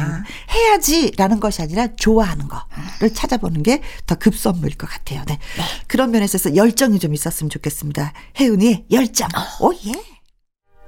[0.53, 5.21] 해야지라는 것이 아니라 좋아하는 거를 찾아보는 게 더 급선무일 것 같아요.
[5.27, 5.37] 네.
[5.57, 5.63] 네.
[5.87, 8.13] 그런 면에서 열정이 좀 있었으면 좋겠습니다.
[8.39, 9.27] 혜은이의 열정.
[9.61, 9.67] 어.
[9.67, 9.91] 오 예.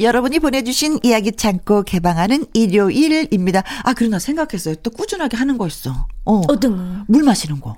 [0.02, 3.64] 여러분이 보내주신 이야기 창고 개방하는 일요일입니다.
[3.84, 4.76] 아, 그러나 생각했어요.
[4.76, 6.08] 또 꾸준하게 하는 거 있어.
[6.26, 6.42] 어.
[6.48, 7.06] 어떤?
[7.08, 7.76] 물 마시는 거.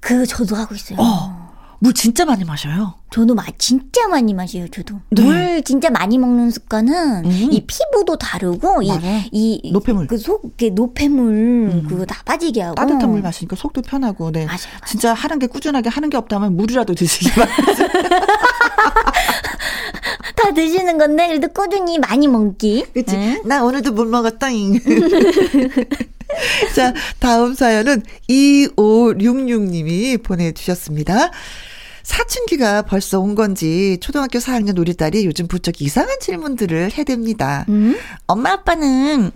[0.00, 0.98] 그, 저도 하고 있어요.
[1.00, 1.46] 어.
[1.78, 2.94] 물 진짜 많이 마셔요.
[3.10, 4.98] 저도 마, 진짜 많이 마셔요, 저도.
[5.10, 5.22] 네.
[5.22, 7.30] 물 진짜 많이 먹는 습관은 음.
[7.30, 8.90] 이 피부도 다르고, 이,
[9.30, 10.06] 이, 노폐물.
[10.06, 11.86] 그 속, 그 노폐물, 음.
[11.86, 12.74] 그거 다 빠지게 하고.
[12.76, 14.46] 따뜻한 물 마시니까 속도 편하고, 네.
[14.46, 14.84] 맞아요, 맞아요.
[14.86, 17.62] 진짜 하는 게 꾸준하게 하는 게 없다면 물이라도 드시기 바랍니다.
[20.36, 22.86] 다 드시는 건데, 그래도 꾸준히 많이 먹기.
[22.92, 23.16] 그치.
[23.16, 23.42] 응?
[23.44, 24.80] 나 오늘도 물 먹었다잉.
[26.74, 31.30] 자, 다음 사연은 2566님이 보내주셨습니다.
[32.02, 37.68] 사춘기가 벌써 온 건지 초등학교 4학년 우리 딸이 요즘 부쩍 이상한 질문들을 해댑니다.
[37.68, 37.96] 음?
[38.28, 39.32] 엄마 아빠는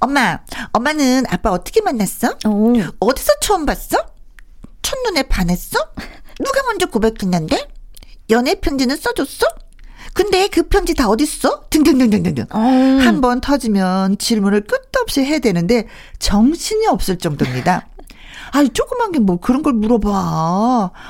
[0.00, 0.38] 엄마
[0.72, 2.36] 엄마는 아빠 어떻게 만났어?
[2.46, 2.74] 오.
[3.00, 3.96] 어디서 처음 봤어?
[4.82, 5.78] 첫눈에 반했어?
[6.38, 7.68] 누가 먼저 고백했는데?
[8.28, 9.46] 연애 편지는 써줬어?
[10.14, 11.64] 근데 그 편지 다 어딨어?
[11.70, 12.46] 등등등등등등.
[12.54, 12.98] 음.
[13.00, 15.86] 한번 터지면 질문을 끝도 없이 해야 되는데
[16.18, 17.86] 정신이 없을 정도입니다.
[18.52, 20.10] 아이, 조그만 게 뭐 그런 걸 물어봐.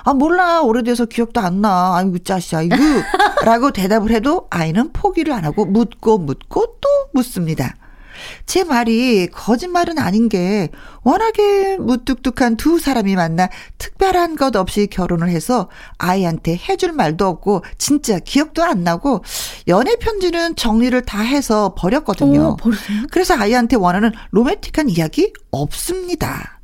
[0.05, 0.61] 아, 몰라.
[0.61, 1.97] 오래돼서 기억도 안 나.
[1.97, 2.75] 아이고, 짜시, 아이고.
[3.45, 7.77] 라고 대답을 해도 아이는 포기를 안 하고 묻고 묻고 또 묻습니다.
[8.47, 10.69] 제 말이 거짓말은 아닌 게
[11.03, 18.19] 워낙에 무뚝뚝한 두 사람이 만나 특별한 것 없이 결혼을 해서 아이한테 해줄 말도 없고 진짜
[18.19, 19.25] 기억도 안 나고
[19.69, 22.51] 연애 편지는 정리를 다 해서 버렸거든요.
[22.51, 22.57] 오,
[23.11, 26.60] 그래서 아이한테 원하는 로맨틱한 이야기 없습니다.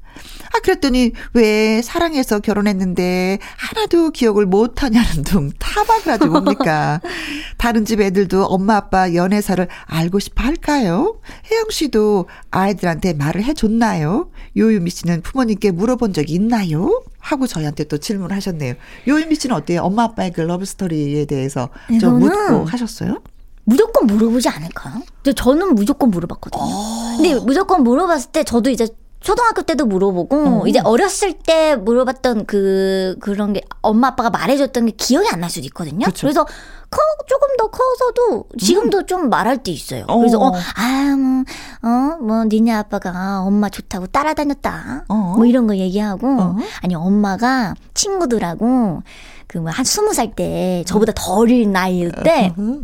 [0.55, 7.01] 아, 그랬더니 왜 사랑해서 결혼했는데 하나도 기억을 못 하냐는 둥 타박을 하지 뭡니까?
[7.59, 11.21] 다른 집 애들도 엄마 아빠 연애사를 알고 싶어 할까요?
[11.51, 14.31] 혜영 씨도 아이들한테 말을 해줬나요?
[14.57, 17.03] 요유미 씨는 부모님께 물어본 적이 있나요?
[17.19, 18.75] 하고 저희한테 또 질문을 하셨네요.
[19.09, 19.83] 요유미 씨는 어때요?
[19.83, 21.69] 엄마 아빠의 그 러브스토리에 대해서
[22.01, 23.21] 좀 묻고 하셨어요?
[23.65, 25.03] 무조건 물어보지 않을까요?
[25.23, 26.63] 근데 저는 무조건 물어봤거든요.
[26.63, 27.15] 어.
[27.17, 28.87] 근데 무조건 물어봤을 때 저도 이제
[29.27, 30.67] 초등학교 때도 물어보고 어.
[30.69, 35.67] 이제 어렸을 때 물어봤던 그 그런 게 엄마 아빠가 말해줬던 게 기억이 안 날 수도
[35.67, 36.07] 있거든요.
[36.07, 36.21] 그쵸.
[36.23, 39.07] 그래서 커 조금 더 커서도 지금도 음.
[39.07, 40.05] 좀 말할 때 있어요.
[40.07, 40.17] 어.
[40.19, 45.07] 그래서 어 아뭐어뭐 뭐, 니네 아빠가 엄마 좋다고 따라다녔다.
[45.09, 45.35] 어.
[45.37, 46.57] 뭐 이런 거 얘기하고 어.
[46.85, 49.03] 아니 엄마가 친구들하고
[49.49, 52.53] 그 뭐 한 스무 살 때 저보다 더 어린 나이일 때.
[52.57, 52.79] 어.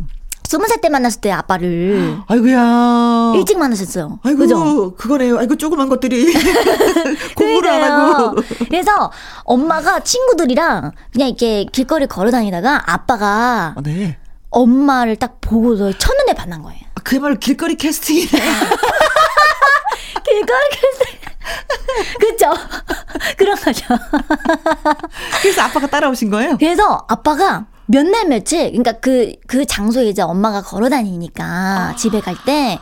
[0.53, 2.19] 스무 살 때 만났을 때 아빠를.
[2.27, 3.33] 아이고야.
[3.35, 4.19] 일찍 만나셨어요.
[4.21, 4.93] 아이고, 그죠?
[4.95, 5.39] 그거네요.
[5.39, 6.31] 아이고, 조그만 것들이.
[7.35, 8.35] 공부를 안 하고.
[8.69, 9.11] 그래서
[9.45, 13.73] 엄마가 친구들이랑 그냥 이렇게 길거리 걸어 다니다가 아빠가.
[13.75, 14.19] 아, 네.
[14.51, 16.81] 엄마를 딱 보고서 첫눈에 반한 거예요.
[17.03, 18.27] 그야말로 길거리 캐스팅이네.
[20.23, 21.19] 길거리 캐스팅.
[22.19, 22.53] 그쵸?
[23.39, 23.85] 그런 거죠.
[25.41, 26.57] 그래서 아빠가 따라오신 거예요?
[26.59, 31.95] 그래서 아빠가 몇 날 며칠, 그러니까 그, 그 장소에 이제 엄마가 걸어 다니니까 아.
[31.95, 32.79] 집에 갈 때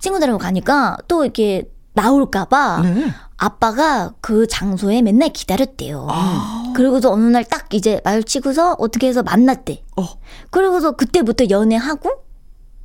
[0.00, 1.64] 친구들하고 가니까 또 이렇게
[1.94, 3.06] 나올까봐 네.
[3.36, 6.06] 아빠가 그 장소에 맨날 기다렸대요.
[6.10, 6.72] 아.
[6.76, 9.82] 그리고서 어느 날 딱 이제 마주치고서 어떻게 해서 만났대.
[9.96, 10.06] 어.
[10.50, 12.10] 그리고서 그때부터 연애하고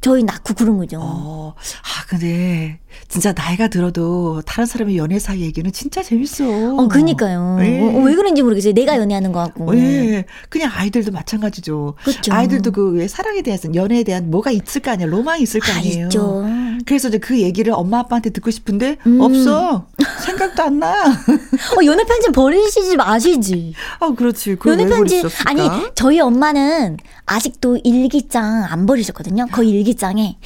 [0.02, 1.00] 저희 낳고 그런 거죠.
[1.02, 6.46] 어, 아, 근데 진짜 나이가 들어도 다른 사람의 연애사 얘기는 진짜 재밌어.
[6.76, 7.58] 어, 그니까요.
[7.62, 7.82] 예.
[7.82, 8.74] 어, 왜 그런지 모르겠어요.
[8.74, 9.76] 내가 연애하는 거 같고.
[9.78, 10.26] 예.
[10.50, 11.96] 그냥 아이들도 마찬가지죠.
[12.04, 12.34] 그렇죠.
[12.34, 15.08] 아이들도 그 사랑에 대해서 연애에 대한 뭐가 있을 거 아니야.
[15.08, 16.04] 로망이 있을 거 아, 아니에요.
[16.04, 16.46] 아, 있죠.
[16.86, 19.20] 그래서 이제 그 얘기를 엄마 아빠한테 듣고 싶은데 음.
[19.22, 19.88] 없어.
[20.26, 21.06] 생각도 안 나.
[21.10, 23.74] 어, 연애 편지 버리시지 마시지.
[24.00, 24.58] 아, 그렇지.
[24.68, 25.62] 연애 편지 아니,
[25.96, 29.48] 저희 엄마는 아직도 일기장 안 버리셨거든요.
[29.52, 30.38] 그 일기장에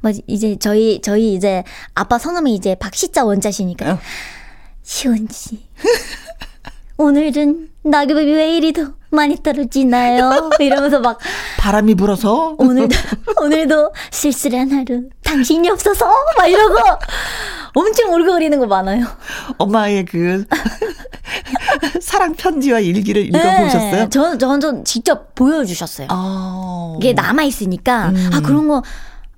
[0.00, 3.98] 뭐 이제 저희 저희 이제 아빠 성함이 이제 박시자 원자시니까 어.
[4.82, 5.66] 시원 씨
[6.96, 10.50] 오늘은 낙엽이 왜 이리 더 많이 떨어지나요?
[10.60, 11.18] 이러면서 막
[11.58, 12.96] 바람이 불어서 오늘도
[13.40, 16.76] 오늘도 쓸쓸한 하루 당신이 없어서 막 이러고
[17.74, 19.06] 엄청 울컥거리는 거 많아요.
[19.58, 20.44] 엄마의 그
[22.02, 23.92] 사랑 편지와 일기를 읽어보셨어요?
[23.92, 26.08] 네, 저, 저, 저 직접 보여주셨어요.
[26.10, 26.96] 아.
[26.98, 28.30] 이게 남아 있으니까, 음.
[28.32, 28.82] 아, 그런 거,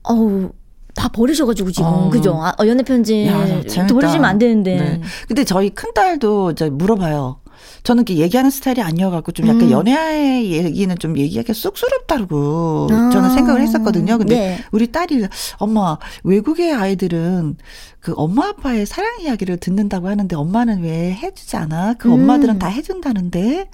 [0.02, 0.50] 어우,
[0.94, 2.10] 다 버리셔가지고 지금 어.
[2.10, 2.34] 그죠?
[2.42, 4.76] 아, 어, 연애 편지 야, 버리시면 안 되는데.
[4.76, 5.00] 네.
[5.28, 7.40] 근데 저희 큰 딸도 이제 물어봐요.
[7.82, 9.70] 저는 이렇게 얘기하는 스타일이 아니어갖고 좀 약간 음.
[9.70, 13.10] 연애 얘기는 좀 얘기하기 쑥스럽다고 아.
[13.10, 14.18] 저는 생각을 했었거든요.
[14.18, 14.64] 근데 네.
[14.72, 15.26] 우리 딸이
[15.58, 17.56] 엄마 외국의 아이들은
[18.00, 21.94] 그 엄마 아빠의 사랑 이야기를 듣는다고 하는데 엄마는 왜 해주지 않아?
[21.94, 22.14] 그 음.
[22.14, 23.68] 엄마들은 다 해준다는데.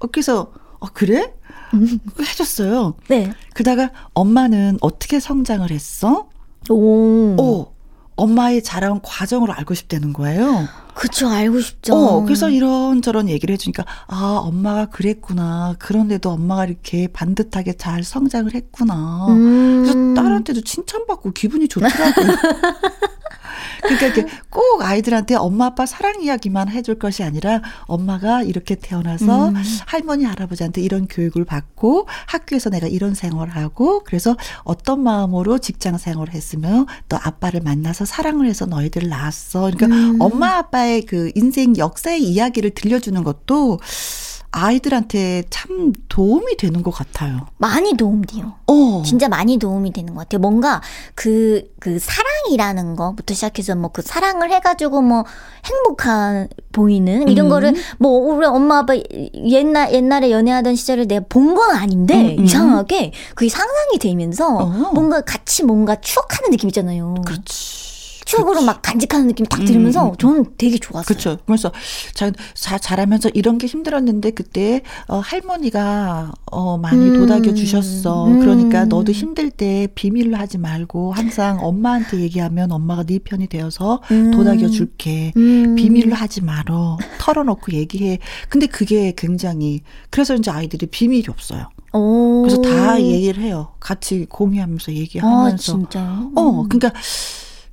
[0.00, 1.32] 어, 그래서 어 그래?
[1.74, 1.98] 음.
[2.20, 2.94] 해줬어요.
[3.08, 3.32] 네.
[3.54, 6.28] 그다가 엄마는 어떻게 성장을 했어?
[6.68, 7.36] 오.
[7.38, 7.72] 오.
[8.16, 10.68] 엄마의 자라온 과정을 알고 싶다는 거예요.
[10.94, 11.94] 그쵸, 알고 싶죠.
[11.94, 15.76] 어, 그래서 이런저런 얘기를 해주니까, 아, 엄마가 그랬구나.
[15.78, 19.26] 그런데도 엄마가 이렇게 반듯하게 잘 성장을 했구나.
[19.30, 19.82] 음.
[19.82, 22.26] 그래서 딸한테도 칭찬받고 기분이 좋더라고요.
[23.82, 29.54] 그러니까 이렇게 꼭 아이들한테 엄마 아빠 사랑 이야기만 해줄 것이 아니라 엄마가 이렇게 태어나서 음.
[29.86, 36.34] 할머니 할아버지한테 이런 교육을 받고 학교에서 내가 이런 생활을 하고 그래서 어떤 마음으로 직장 생활을
[36.34, 39.70] 했으며 또 아빠를 만나서 사랑을 해서 너희들을 낳았어.
[39.70, 40.16] 그러니까 음.
[40.20, 43.78] 엄마 아빠의 그 인생 역사의 이야기를 들려주는 것도
[44.52, 47.46] 아이들한테 참 도움이 되는 것 같아요.
[47.58, 48.54] 많이 도움 돼요.
[48.66, 49.02] 어.
[49.06, 50.40] 진짜 많이 도움이 되는 것 같아요.
[50.40, 50.80] 뭔가
[51.14, 55.24] 그, 그 사랑이라는 거부터 시작해서 뭐 그 사랑을 해가지고 뭐
[55.64, 57.50] 행복한 보이는 이런 음.
[57.50, 58.94] 거를 뭐 우리 엄마 아빠
[59.34, 62.44] 옛날, 옛날에 연애하던 시절을 내가 본 건 아닌데 음, 음.
[62.44, 64.90] 이상하게 그게 상상이 되면서 어.
[64.94, 67.14] 뭔가 같이 뭔가 추억하는 느낌 있잖아요.
[67.26, 67.79] 그렇지.
[68.30, 70.16] 추억으로 막 간직하는 느낌이 딱 들으면서 음, 음, 음.
[70.16, 71.04] 저는 되게 좋았어요.
[71.04, 71.38] 그렇죠.
[71.46, 71.72] 그래서
[72.14, 78.26] 자, 자, 잘하면서 이런 게 힘들었는데 그때 어, 할머니가 어, 많이 음, 도닥여 주셨어.
[78.26, 78.40] 음.
[78.40, 84.30] 그러니까 너도 힘들 때 비밀로 하지 말고 항상 엄마한테 얘기하면 엄마가 네 편이 되어서 음.
[84.30, 85.32] 도닥여 줄게.
[85.34, 86.98] 비밀로 하지 말어.
[87.18, 88.18] 털어놓고 얘기해.
[88.48, 91.68] 근데 그게 굉장히 그래서 이제 아이들이 비밀이 없어요.
[91.92, 92.42] 오.
[92.42, 93.72] 그래서 다 얘기를 해요.
[93.80, 95.54] 같이 공유하면서 얘기하면서.
[95.54, 96.32] 아, 진짜요?
[96.36, 96.92] 어, 그러니까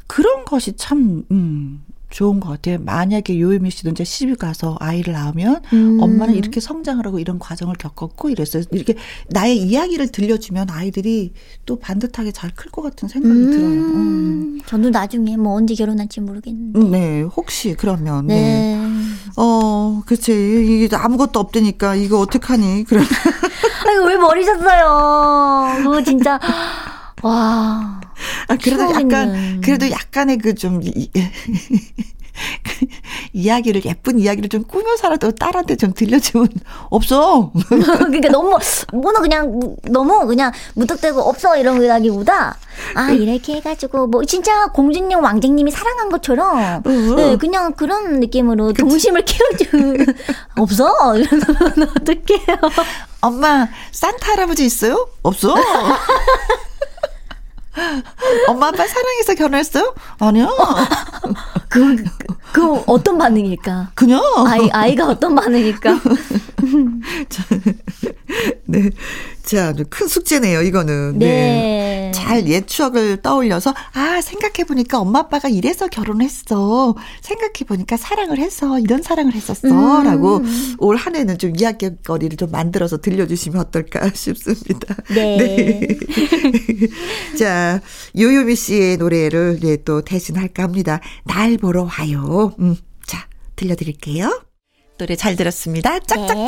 [0.08, 2.78] 그런 것이 참, 음, 좋은 것 같아요.
[2.80, 5.98] 만약에 요유미 씨도 이제 시집 가서 아이를 낳으면 음.
[6.02, 8.63] 엄마는 이렇게 성장을 하고 이런 과정을 겪었고 이랬어요.
[8.72, 8.96] 이렇게
[9.30, 11.34] 나의 이야기를 들려주면 아이들이
[11.65, 13.52] 또 반듯하게 잘 클 것 같은 생각이 음.
[13.52, 13.67] 들어요.
[13.67, 14.60] 음.
[14.65, 16.80] 저도 나중에 뭐 언제 결혼할지 모르겠는데.
[16.80, 18.36] 음, 네, 혹시 그러면 네.
[18.41, 18.82] 네.
[19.36, 20.32] 어, 그치.
[20.32, 22.86] 이게 아무것도 없다니까 이거 어떡하니?
[22.86, 23.02] 그래.
[23.86, 25.84] 아이고 왜 버리셨어요?
[25.84, 26.39] 그거 진짜
[27.23, 27.99] 와.
[28.47, 30.89] 아, 그래도 약간, 그래도 약간의 그 좀, 그
[33.34, 36.47] 이야기를 예쁜 이야기를 좀 꾸며서라도 딸한테 좀 들려주면
[36.89, 37.51] 없어.
[37.67, 38.58] 그러니까 너무
[38.93, 42.58] 뭐는 그냥 너무 그냥 무턱대고 없어 이런 거라기보다
[42.95, 46.84] 아 이렇게 해가지고 뭐 진짜 공주님 왕쟁님이 사랑한 것처럼
[47.15, 48.82] 네, 그냥 그런 느낌으로 그치.
[48.82, 49.65] 동심을 키워주
[50.58, 52.58] 없어 이러면 어떡해요.
[53.21, 55.08] 엄마 산타 할아버지 있어요?
[55.23, 55.56] 없어.
[58.48, 59.94] 엄마 아빠 사랑해서 결혼했어요?
[60.20, 60.48] 아니야.
[61.70, 62.04] 그,
[62.51, 63.91] 그, 그 어떤 반응일까?
[63.95, 65.99] 그냥 아이 아이가 어떤 반응일까?
[68.65, 68.89] 네.
[69.43, 71.19] 자, 큰 숙제네요, 이거는.
[71.19, 71.27] 네.
[71.27, 72.12] 네.
[72.13, 76.95] 잘 옛 추억을 떠올려서, 아, 생각해 보니까 엄마 아빠가 이래서 결혼했어.
[77.21, 79.67] 생각해 보니까 사랑을 해서, 이런 사랑을 했었어.
[79.69, 80.03] 음.
[80.03, 80.41] 라고
[80.79, 84.95] 올한 해는 좀 이야기거리를 좀 만들어서 들려 주시면 어떨까 싶습니다.
[85.10, 85.38] 네.
[85.38, 85.97] 네.
[87.39, 87.79] 자,
[88.17, 90.99] 요요미 씨의 노래를 네, 또 대신할까 합니다.
[91.23, 92.37] 날 보러 와요.
[92.60, 94.43] 음, 자, 들려드릴게요.
[94.97, 96.00] 노래 잘 들었습니다.
[96.00, 96.38] 짝짝짝.
[96.38, 96.47] 네.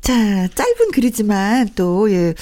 [0.00, 0.12] 자,
[0.54, 2.34] 짧은 글이지만 또, 예,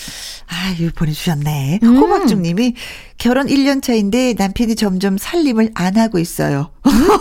[0.48, 1.78] 아, 유 보내주셨네.
[1.84, 1.96] 음.
[1.96, 2.74] 호박중 님이
[3.18, 6.72] 결혼 1년 차인데 남편이 점점 살림을 안 하고 있어요.
[6.82, 7.20] 1년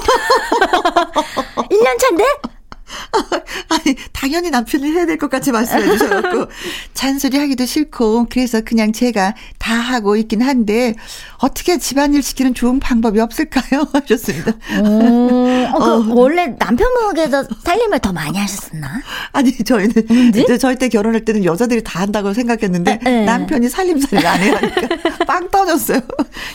[2.00, 2.26] 차인데?
[3.69, 6.47] 아니, 당연히 남편이 해야 될 것 같이 말씀해 주셔갖고,
[6.93, 10.95] 잔소리 하기도 싫고, 그래서 그냥 제가 다 하고 있긴 한데,
[11.38, 13.88] 어떻게 집안일 시키는 좋은 방법이 없을까요?
[13.93, 14.51] 하셨습니다.
[14.51, 16.15] 어, 어, 그 어.
[16.15, 19.01] 원래 남편 목에서 살림을 더 많이 하셨었나?
[19.32, 23.13] 아니, 저희는, 이제 저희 때 결혼할 때는 여자들이 다 한다고 생각했는데, 에, 아, 에.
[23.21, 23.25] 네.
[23.25, 24.56] 남편이 살림살이를 안 해요.
[24.60, 25.99] 하니까 빵 터졌어요.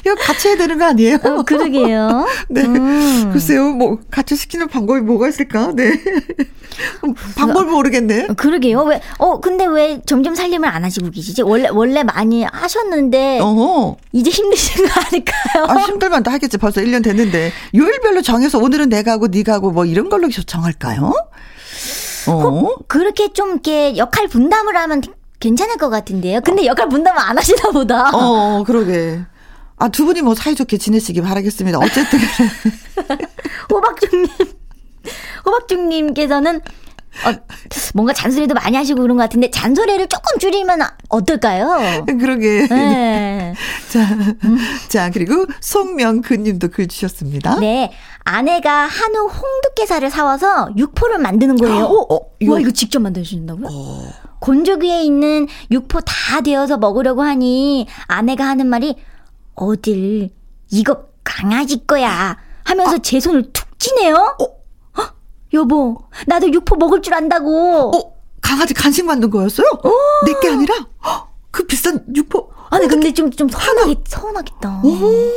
[0.04, 1.18] 이거 같이 해야 되는 거 아니에요?
[1.22, 2.26] 어, 그러게요.
[2.48, 2.62] 네.
[2.62, 3.30] 음.
[3.32, 5.72] 글쎄요, 뭐, 같이 시키는 방법이 뭐가 있을까?
[5.74, 5.92] 네.
[7.36, 8.28] 방법을 모르겠네.
[8.36, 8.82] 그러게요.
[8.82, 11.42] 왜, 어, 근데 왜 점점 살림을 안 하시고 계시지?
[11.42, 13.96] 원래, 원래 많이 하셨는데, 어허.
[14.12, 15.64] 이제 힘드신 거 아닐까요?
[15.68, 16.58] 아, 힘들면 또 하겠지.
[16.58, 17.52] 벌써 1년 됐는데.
[17.74, 21.12] 요일별로 정해서 오늘은 내가 하고 네가 하고 뭐 이런 걸로 정할까요?
[22.28, 22.68] 어?
[22.88, 25.00] 그렇게 좀 이렇게 역할 분담을 하면
[25.38, 26.40] 괜찮을 것 같은데요.
[26.40, 26.66] 근데 어.
[26.66, 28.10] 역할 분담을 안 하시나 보다.
[28.12, 29.20] 어, 그러게.
[29.78, 31.78] 아, 두 분이 뭐 사이좋게 지내시기 바라겠습니다.
[31.78, 32.18] 어쨌든.
[33.70, 34.28] 호박죽님.
[35.44, 36.60] 호박죽님께서는
[37.24, 37.32] 어,
[37.94, 42.04] 뭔가 잔소리도 많이 하시고 그런 것 같은데 잔소리를 조금 줄이면 어떨까요?
[42.06, 42.66] 그러게.
[42.68, 43.54] 네.
[43.90, 44.00] 자,
[44.44, 44.58] 음.
[44.88, 47.58] 자 그리고 송명근님도 글 주셨습니다.
[47.60, 47.92] 네,
[48.24, 51.84] 아내가 한우 홍두깨살을 사와서 육포를 만드는 거예요.
[51.84, 52.54] 어, 어 이거.
[52.54, 53.66] 와 이거 직접 만드신다고요?
[53.70, 54.12] 어.
[54.40, 58.96] 곤조기에 있는 육포 다 데워서 먹으려고 하니 아내가 하는 말이
[59.54, 60.30] 어딜
[60.70, 62.98] 이거 강아지 거야 하면서 아.
[62.98, 64.36] 제 손을 툭 치네요.
[64.40, 64.55] 어.
[65.52, 67.92] 여보, 나도 육포 먹을 줄 안다고.
[67.96, 69.66] 어, 강아지 간식 만든 거였어요?
[69.82, 69.90] 어.
[70.24, 70.74] 내게 아니라?
[71.50, 72.50] 그 비싼 육포.
[72.70, 74.82] 아니, 근데 좀, 좀 서운하겠, 서운하겠다.
[74.84, 75.32] 오.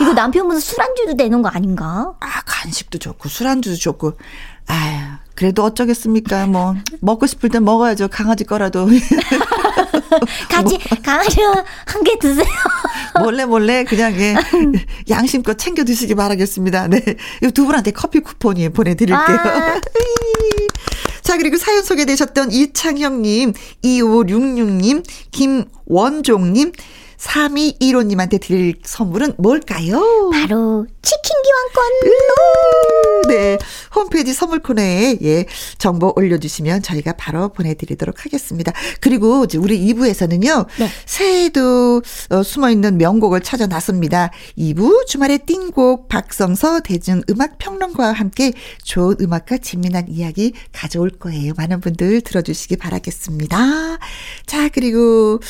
[0.00, 2.14] 이거 남편분 술안주도 되는 거 아닌가?
[2.20, 4.12] 아, 간식도 좋고, 술안주도 좋고.
[4.66, 5.00] 아유,
[5.34, 6.46] 그래도 어쩌겠습니까.
[6.46, 8.08] 뭐, 먹고 싶을 땐 먹어야죠.
[8.08, 8.86] 강아지 거라도.
[10.48, 11.40] 같이 강아지
[11.86, 12.46] 한개 드세요.
[13.20, 14.34] 몰래 몰래 그냥 예,
[15.08, 16.88] 양심껏 챙겨 드시기 바라겠습니다.
[16.88, 17.16] 네.
[17.54, 19.38] 두 분한테 커피 쿠폰이 보내드릴게요.
[19.38, 19.80] 아.
[21.22, 23.52] 자, 그리고 사연 소개되셨던 이창형님,
[23.84, 26.72] 2566님, 김원종님,
[27.18, 30.30] 3215님한테 드릴 선물은 뭘까요?
[30.32, 33.28] 바로 치킨 기왕권.
[33.28, 33.58] 네.
[33.94, 35.46] 홈페이지 선물 코너에 예,
[35.78, 38.72] 정보 올려주시면 저희가 바로 보내드리도록 하겠습니다.
[39.00, 40.66] 그리고 이제 우리 2부에서는요.
[40.78, 40.88] 네.
[41.06, 44.30] 새해에도 어, 숨어있는 명곡을 찾아 나섭니다.
[44.58, 48.52] 2부 주말의 띵곡 박성서 대중음악평론가와 함께
[48.84, 51.52] 좋은 음악과 재미난 이야기 가져올 거예요.
[51.56, 53.98] 많은 분들 들어주시기 바라겠습니다.
[54.46, 55.40] 자, 그리고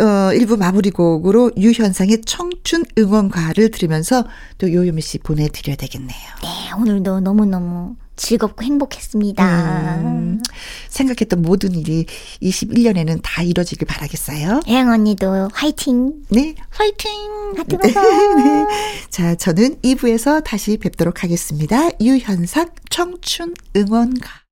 [0.00, 4.24] 어, 일부 마무리 곡으로 유현상의 청춘 응원가를 들으면서
[4.58, 6.18] 또 요요미 씨 보내드려야 되겠네요.
[6.42, 9.96] 네, 오늘도 너무너무 즐겁고 행복했습니다.
[10.02, 10.40] 음,
[10.88, 12.06] 생각했던 모든 일이
[12.42, 14.60] 21년에는 다 이뤄지길 바라겠어요.
[14.66, 16.12] 혜영 언니도 화이팅!
[16.30, 17.10] 네, 화이팅!
[17.56, 18.66] 하트 네, 네.
[19.10, 21.88] 자, 저는 2부에서 다시 뵙도록 하겠습니다.
[22.00, 24.43] 유현상 청춘 응원가.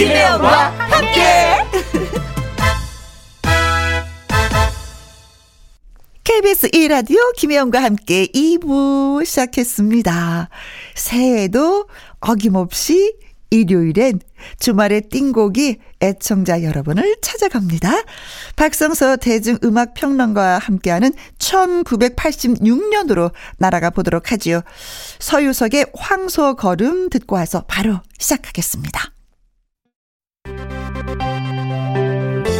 [0.00, 1.20] 김혜영과 함께.
[6.24, 10.48] KBS 1라디오 김혜영과 함께 2부 시작했습니다.
[10.94, 11.86] 새해에도
[12.20, 13.14] 어김없이
[13.50, 14.20] 일요일엔
[14.58, 17.92] 주말의 띵곡이 애청자 여러분을 찾아갑니다.
[18.56, 24.62] 박성서 대중음악평론가와 함께하는 1986년으로 날아가 보도록 하지요.
[25.18, 29.19] 서유석의 황소 걸음 듣고 와서 바로 시작하겠습니다.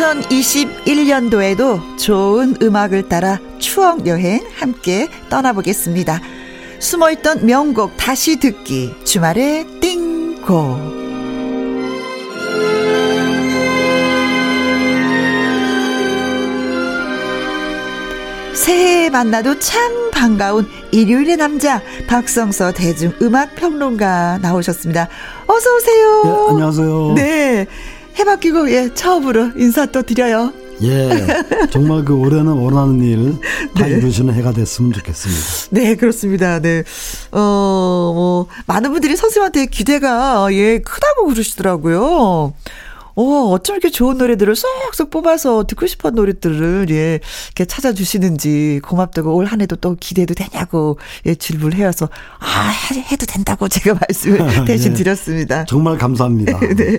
[0.00, 6.20] 2021년도에도 좋은 음악을 따라 추억 여행 함께 떠나보겠습니다.
[6.78, 11.00] 숨어있던 명곡 다시 듣기 주말에 띵곡
[18.54, 25.08] 새해 만나도 참 반가운 일요일의 남자 박성서 대중음악 평론가 나오셨습니다.
[25.46, 26.22] 어서 오세요.
[26.24, 27.12] 네, 안녕하세요.
[27.16, 27.66] 네.
[28.20, 30.52] 해바뀌고 예 처음으로 인사 또 드려요.
[30.82, 31.10] 예,
[31.70, 33.90] 정말 그 올해는 원하는 일다 네.
[33.96, 35.40] 이루시는 해가 됐으면 좋겠습니다.
[35.70, 36.58] 네, 그렇습니다.
[36.58, 36.84] 네,
[37.32, 42.54] 어, 뭐 많은 분들이 선생님한테 기대가 예 크다고 그러시더라고요.
[43.16, 49.46] 어, 어쩜 이렇게 좋은 노래들을 쏙쏙 뽑아서 듣고 싶은 노래들을, 예, 이렇게 찾아주시는지 고맙다고 올
[49.50, 52.08] 한 해도 또 기대도 되냐고, 예, 질문을 해와서,
[52.38, 52.68] 아,
[53.10, 55.64] 해도 된다고 제가 말씀을 대신 예, 드렸습니다.
[55.64, 56.58] 정말 감사합니다.
[56.76, 56.98] 네.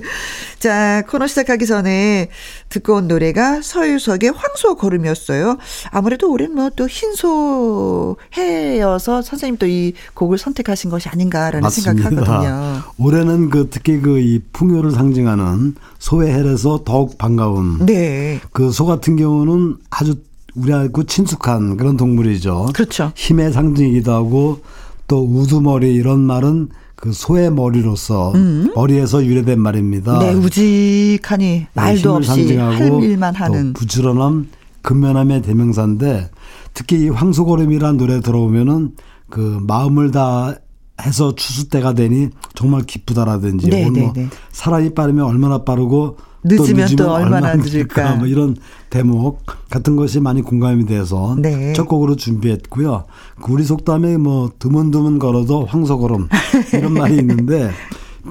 [0.60, 2.28] 자, 코너 시작하기 전에
[2.70, 5.58] 듣고 온 노래가 서유석의 황소 걸음이었어요.
[5.92, 11.94] 아무래도 올해는 뭐 또 흰소 해여서 선생님 또 이 곡을 선택하신 것이 아닌가라는 맞습니다.
[12.10, 12.82] 생각하거든요.
[12.98, 17.86] 올해는 그 특히 그 이 풍요를 상징하는 소의 해라서 더욱 반가운.
[17.86, 18.40] 네.
[18.52, 20.16] 그 소 같은 경우는 아주
[20.56, 22.70] 우리하고 친숙한 그런 동물이죠.
[22.74, 23.12] 그렇죠.
[23.16, 24.60] 힘의 상징이기도 하고
[25.08, 28.72] 또 우두머리 이런 말은 그 소의 머리로서 음.
[28.76, 30.20] 머리에서 유래된 말입니다.
[30.20, 34.48] 네, 우직하니 네, 말도 없이 상징하고 일만 하는 부지런함,
[34.82, 36.30] 근면함의 대명사인데
[36.74, 38.92] 특히 이 황소고름이라는 노래 들어오면은
[39.30, 40.56] 그 마음을 다
[41.02, 44.30] 해서 추수 때가 되니 정말 기쁘다라든지 네, 뭐 네, 네.
[44.52, 48.56] 사람이 빠르면 얼마나 빠르고 늦으면 또, 늦으면 또 얼마나, 늦을까 뭐 이런
[48.90, 51.74] 대목 같은 것이 많이 공감이 돼서 네.
[51.74, 53.06] 첫 곡으로 준비했고요.
[53.44, 56.30] 그 우리 속담에 뭐 드문드문 걸어도 황소걸음
[56.74, 57.72] 이런 말이 있는데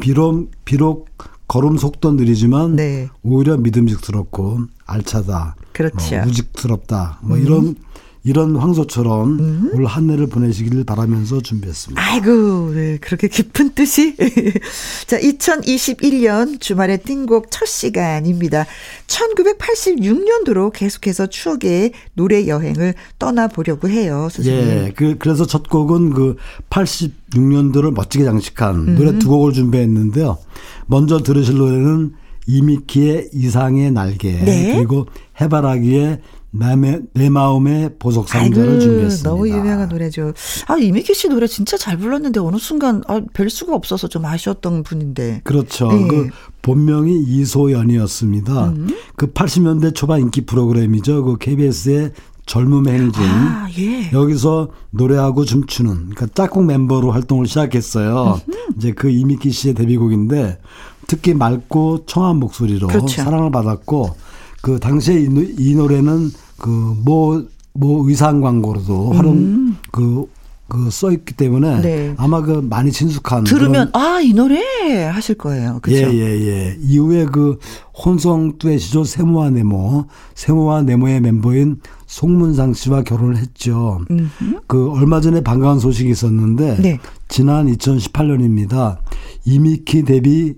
[0.00, 1.08] 비록 비록
[1.46, 3.08] 걸음 속도 느리지만 네.
[3.22, 5.56] 오히려 믿음직스럽고 알차다.
[5.72, 6.16] 그렇죠.
[6.16, 7.18] 뭐 우직스럽다.
[7.22, 7.42] 뭐 음.
[7.42, 7.74] 이런
[8.22, 9.70] 이런 황소처럼 음.
[9.74, 12.00] 올 한 해를 보내시기를 바라면서 준비했습니다.
[12.00, 14.14] 아이고, 네, 그렇게 깊은 뜻이.
[15.06, 18.66] 자, 2021년 주말의 띵곡 첫 시간입니다.
[19.08, 24.68] 1986년도로 계속해서 추억의 노래 여행을 떠나보려고 해요, 선생님.
[24.68, 26.36] 예, 그, 그래서 첫 곡은 그
[26.70, 28.94] 86년도를 멋지게 장식한 음.
[28.96, 30.38] 노래 두 곡을 준비했는데요.
[30.86, 32.14] 먼저 들으실 노래는
[32.46, 34.74] 이미키의 이상의 날개 네?
[34.76, 35.06] 그리고
[35.40, 36.20] 해바라기의
[36.52, 39.30] 내, 내 마음의 보석 상자를 준비했습니다.
[39.30, 40.32] 너무 유명한 노래죠.
[40.66, 44.82] 아 이미키 씨 노래 진짜 잘 불렀는데 어느 순간 아, 별 수가 없어서 좀 아쉬웠던
[44.82, 45.42] 분인데.
[45.44, 45.90] 그렇죠.
[45.92, 46.08] 네.
[46.08, 46.28] 그
[46.62, 48.68] 본명이 이소연이었습니다.
[48.68, 48.88] 음.
[49.16, 51.24] 그 80년대 초반 인기 프로그램이죠.
[51.24, 52.12] 그 KBS의
[52.46, 53.22] 젊음의 행진.
[53.22, 54.10] 아, 예.
[54.12, 58.40] 여기서 노래하고 춤추는 그러니까 짝꿍 멤버로 활동을 시작했어요.
[58.48, 58.58] 음흠.
[58.76, 60.58] 이제 그 이미키 씨의 데뷔곡인데
[61.06, 63.22] 특히 맑고 청한 목소리로 그렇죠.
[63.22, 64.16] 사랑을 받았고
[64.62, 69.76] 그 당시에 이, 이 노래는 그뭐뭐 의상 광고로도 활용 음.
[69.90, 70.26] 그
[70.70, 72.14] 그 써 있기 때문에 네.
[72.16, 74.62] 아마 그 많이 친숙한 들으면 아 이 노래
[75.04, 75.78] 하실 거예요.
[75.82, 76.12] 그렇죠?
[76.12, 76.46] 예예예.
[76.46, 76.76] 예.
[76.80, 77.58] 이후에 그
[77.94, 80.04] 혼성 듀엣이죠 세모와 네모
[80.34, 84.00] 세모와 네모의 멤버인 송문상 씨와 결혼을 했죠.
[84.10, 84.60] 음흠.
[84.66, 86.98] 그 얼마 전에 반가운 소식이 있었는데 네.
[87.28, 88.98] 지난 2018년입니다.
[89.46, 90.54] 이미키 데뷔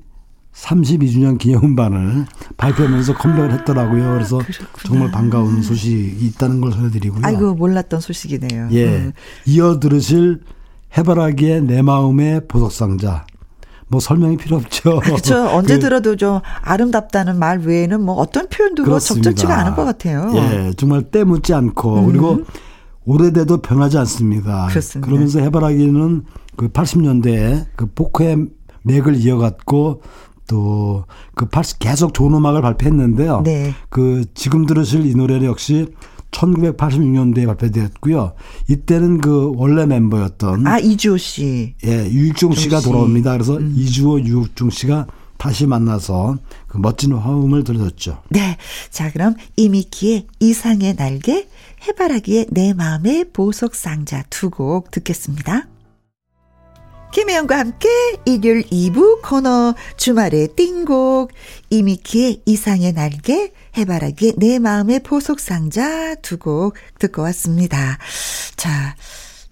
[0.54, 2.26] 32주년 기념음반을
[2.56, 4.12] 발표하면서 컴백을 했더라고요.
[4.12, 4.82] 그래서 그렇구나.
[4.84, 7.20] 정말 반가운 소식이 있다는 걸 전해드리고요.
[7.24, 8.68] 아이고 몰랐던 소식이네요.
[8.72, 9.12] 예, 음.
[9.46, 10.42] 이어 들으실
[10.96, 13.24] 해바라기의 내 마음의 보석상자.
[13.88, 15.00] 뭐 설명이 필요 없죠.
[15.00, 15.48] 그렇죠.
[15.52, 20.32] 언제 그, 들어도 좀 아름답다는 말 외에는 뭐 어떤 표현도 뭐 적절치가 않은 것 같아요.
[20.34, 22.06] 예, 정말 때묻지 않고 음.
[22.06, 22.40] 그리고
[23.04, 24.66] 오래돼도 변하지 않습니다.
[24.68, 25.06] 그렇습니다.
[25.06, 26.24] 그러면서 해바라기는
[26.56, 28.46] 그 80년대에 그 포크의
[28.82, 30.02] 맥을 이어갔고
[30.52, 31.46] 또 그
[31.78, 33.40] 계속 좋은 음악을 발표했는데요.
[33.44, 33.74] 네.
[33.88, 35.86] 그 지금 들으실 이 노래는 역시
[36.30, 38.32] 1986년도에 발표되었고요.
[38.68, 42.86] 이때는 그 원래 멤버였던 아 이주호 씨, 예 유익중 씨가 씨.
[42.86, 43.32] 돌아옵니다.
[43.32, 43.74] 그래서 음.
[43.76, 45.06] 이주호 유익중 씨가
[45.38, 46.38] 다시 만나서
[46.68, 48.22] 그 멋진 화음을 들려줬죠.
[48.30, 48.56] 네,
[48.90, 51.48] 자 그럼 이미키의 이상의 날개,
[51.88, 55.66] 해바라기의 내 마음의 보석 상자 두 곡 듣겠습니다.
[57.12, 57.88] 김혜영과 함께
[58.24, 61.30] 일요일 2부 코너 주말의 띵곡
[61.68, 67.98] 이미키의 이상의 날개 해바라기의 내 마음의 보석상자 두 곡 듣고 왔습니다.
[68.56, 68.96] 자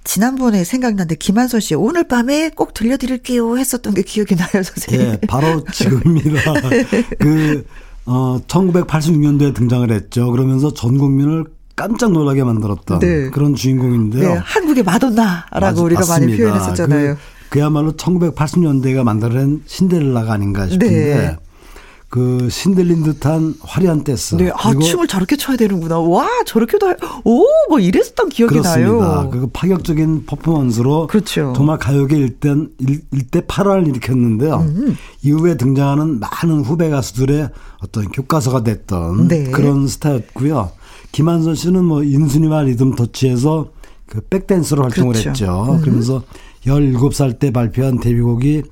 [0.04, 5.10] 지난번에 생각난데 김한선 씨 오늘 밤에 꼭 들려드릴게요 했었던 게 기억이 나요 선생님.
[5.12, 6.40] 네 바로 지금입니다.
[7.20, 7.66] 그
[8.06, 10.30] 어, 1986년도에 등장을 했죠.
[10.30, 11.44] 그러면서 전 국민을
[11.76, 13.28] 깜짝 놀라게 만들었던 네.
[13.30, 14.34] 그런 주인공인데요.
[14.34, 16.18] 네, 한국의 마돈나라고 맞, 우리가 맞습니다.
[16.26, 17.14] 많이 표현했었잖아요.
[17.16, 17.20] 그
[17.50, 21.36] 그야말로 1980년대가 만들어낸 신데렐라가 아닌가 싶은데 네.
[22.10, 24.34] 그 신들린 듯한 화려한 댄스.
[24.34, 26.00] 네, 아 춤을 저렇게 춰야 되는구나.
[26.00, 28.90] 와 저렇게도 오뭐 이랬었던 기억이 그렇습니다.
[28.90, 29.28] 나요.
[29.30, 31.52] 그리고 파격적인 퍼포먼스로 그렇죠.
[31.54, 32.70] 정말 가요계 일단
[33.12, 34.56] 일대 파란을 일으켰는데요.
[34.56, 34.96] 음.
[35.22, 37.48] 이후에 등장하는 많은 후배 가수들의
[37.80, 39.44] 어떤 교과서가 됐던 네.
[39.52, 40.72] 그런 스타였고요.
[41.12, 43.70] 김한선 씨는 뭐 인순이와 리듬 터치에서
[44.06, 45.30] 그 백댄서로 활동을 그렇죠.
[45.30, 45.66] 했죠.
[45.74, 45.80] 음.
[45.80, 46.24] 그러면서
[46.66, 48.62] 17살 때 발표한 데뷔곡이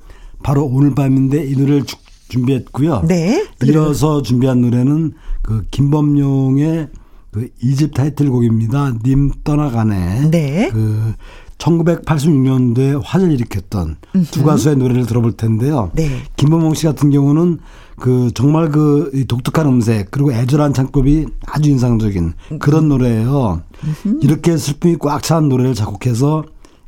[0.43, 1.95] 바로 오늘 밤인데 이 노래를 주,
[2.29, 3.03] 준비했고요.
[3.07, 3.45] 네.
[3.65, 6.89] 이어서 준비한 노래는 그 김범용의
[7.31, 8.95] 그 이집 타이틀곡입니다.
[9.03, 10.29] 님 떠나가네.
[10.31, 10.69] 네.
[10.71, 11.13] 그
[11.57, 14.31] 1986년도에 화제를 일으켰던 음흠.
[14.31, 15.91] 두 가수의 노래를 들어볼 텐데요.
[15.93, 16.09] 네.
[16.37, 17.59] 김범용 씨 같은 경우는
[17.97, 23.61] 그 정말 그 독특한 음색 그리고 애절한 창법이 아주 인상적인 그런 노래예요.
[24.05, 24.19] 음흠.
[24.21, 26.45] 이렇게 슬픔이 꽉 찬 노래를 작곡해서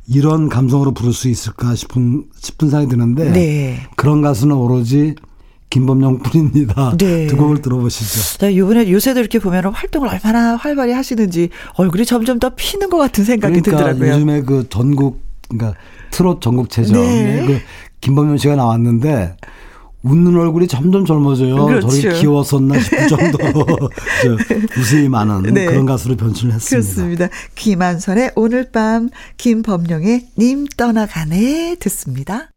[0.08, 3.80] 이런 감성으로 부를 수 있을까 싶은 싶은 생각이 드는데 네.
[3.96, 5.14] 그런 가수는 오로지
[5.70, 6.96] 김범용 뿐입니다.
[6.98, 7.26] 네.
[7.28, 8.38] 두 곡을 들어보시죠.
[8.38, 13.24] 네, 이번에 요새도 이렇게 보면 활동을 얼마나 활발히 하시는지 얼굴이 점점 더 피는 것 같은
[13.24, 14.12] 생각이 그러니까 들더라고요.
[14.12, 15.78] 요즘에 그 전국 그러니까
[16.10, 17.46] 트롯 전국체전 네.
[17.46, 17.60] 그
[18.00, 19.36] 김범용 씨가 나왔는데
[20.02, 21.66] 웃는 얼굴이 점점 젊어져요.
[21.66, 21.88] 그렇죠.
[21.88, 23.66] 저렇게 귀여웠었나 싶을 정도로
[24.78, 25.66] 웃음이 많은 네.
[25.66, 26.94] 그런 가수로 변신을 했습니다.
[26.94, 27.28] 그렇습니다.
[27.54, 32.48] 김한선의 오늘 밤, 김범룡의 님 떠나가네 듣습니다.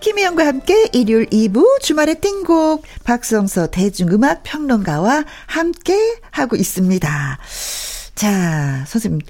[0.00, 5.96] 김희영과 함께 일요일 2부 주말의 띵곡 박성서 대중음악 평론가와 함께
[6.32, 7.38] 하고 있습니다.
[8.16, 9.20] 자, 선생님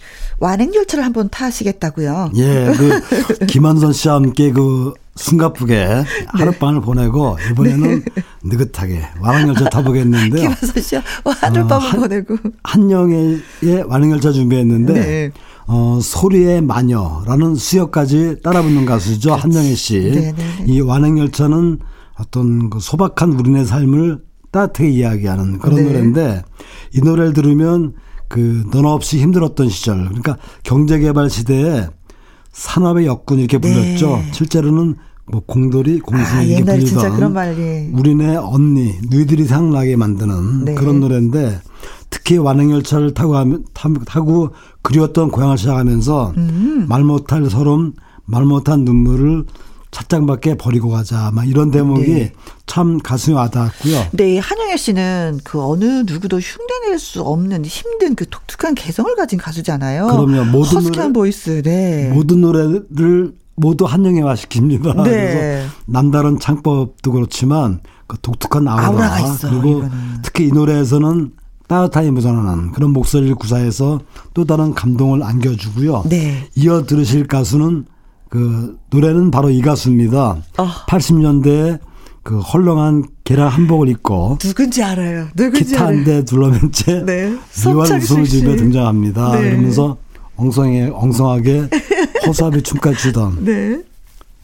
[0.42, 2.32] 완행 열차를 한번 타시겠다고요?
[2.34, 6.04] 예, 그 김한선 씨와 함께 그 숨가쁘게 네.
[6.26, 8.22] 하룻밤을 보내고 이번에는 네.
[8.42, 10.50] 느긋하게 완행열차 타보겠는데요.
[10.50, 13.40] 김한선 씨와 하룻밤을 어, 보내고 한영의
[13.86, 15.30] 완행열차 준비했는데 네.
[15.68, 19.34] 어, 소리의 마녀라는 수역까지 따라붙는 가수죠.
[19.34, 20.00] 한영애 씨.
[20.00, 20.64] 네, 네.
[20.66, 21.78] 이 완행열차는
[22.18, 24.18] 어떤 그 소박한 우리네 삶을
[24.50, 25.82] 따뜻하게 이야기하는 그런 네.
[25.84, 26.42] 노래인데
[26.94, 27.94] 이 노래를 들으면
[28.32, 31.86] 그 너나 없이 힘들었던 시절 그러니까 경제개발 시대에
[32.50, 34.16] 산업의 역군 이렇게 불렸죠.
[34.16, 34.32] 네.
[34.32, 34.94] 실제로는
[35.26, 37.02] 뭐 공돌이 공순이 아, 이렇게 불리던
[37.92, 40.74] 우리네 언니 누이들이 생각나게 만드는 네.
[40.74, 41.60] 그런 노래인데
[42.08, 43.64] 특히 완행열차를 타고 하면
[44.06, 44.48] 타고
[44.80, 46.86] 그리웠던 고향을 시작하면서 음.
[46.88, 47.92] 말 못할 서름
[48.24, 49.44] 말 못한 눈물을
[49.92, 51.30] 찻장밖에 버리고 가자.
[51.32, 52.32] 막 이런 대목이 네.
[52.66, 54.06] 참 가슴에 와닿았고요.
[54.12, 60.06] 네, 한영애 씨는 그 어느 누구도 흉내낼 수 없는 힘든 그 독특한 개성을 가진 가수잖아요.
[60.06, 60.46] 그럼요.
[60.46, 61.62] 모든 허스키한 노래, 보이스.
[61.62, 62.10] 네.
[62.12, 65.04] 모든 노래를 모두 한영애화 시킵니다.
[65.04, 65.10] 네.
[65.10, 69.90] 그래서 남다른 창법도 그렇지만 그 독특한 아우라 있어, 그리고 이거는.
[70.22, 71.32] 특히 이 노래에서는
[71.68, 74.00] 따뜻하게 묻어나는 그런 목소리를 구사해서
[74.32, 76.04] 또 다른 감동을 안겨주고요.
[76.08, 76.48] 네.
[76.54, 77.84] 이어 들으실 가수는
[78.32, 80.38] 그 노래는 바로 이 가수입니다.
[80.56, 80.66] 어.
[80.88, 81.78] 80년대
[82.22, 85.28] 그 헐렁한 계란 한복을 입고 누군지 알아요.
[85.36, 87.36] 누군지 기타 한 대 둘러맨 채 네.
[87.66, 89.32] 미완 웃음을 집에 등장합니다.
[89.32, 89.50] 네.
[89.50, 89.98] 그러면서
[90.36, 91.68] 엉성해 엉성하게
[92.26, 93.44] 허수아비 춤까지 추던.
[93.44, 93.82] 네.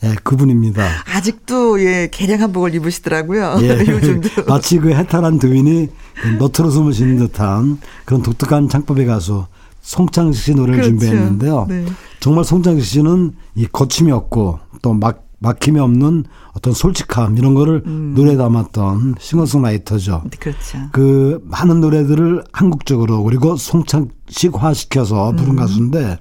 [0.05, 0.86] 예, 그분입니다.
[1.07, 3.57] 아직도 예 개량 한복을 입으시더라고요.
[3.62, 5.89] 예, 요즘도 마치 그 해탈한 드윈이
[6.22, 9.47] 그 너트로 숨을 쉬는 듯한 그런 독특한 창법의 가수
[9.89, 10.91] 송창식 씨 노래를 그렇죠.
[10.91, 11.66] 준비했는데요.
[11.68, 11.86] 네.
[12.20, 18.12] 정말 송창식 씨는 이 거침이 없고 또 막 막힘이 없는 어떤 솔직함 이런 거를 음.
[18.16, 20.22] 노래에 담았던 싱어송라이터죠.
[20.30, 20.78] 네, 그렇죠.
[20.91, 25.57] 그 많은 노래들을 한국적으로 그리고 송창식화 시켜서 부른 음.
[25.57, 26.18] 가수인데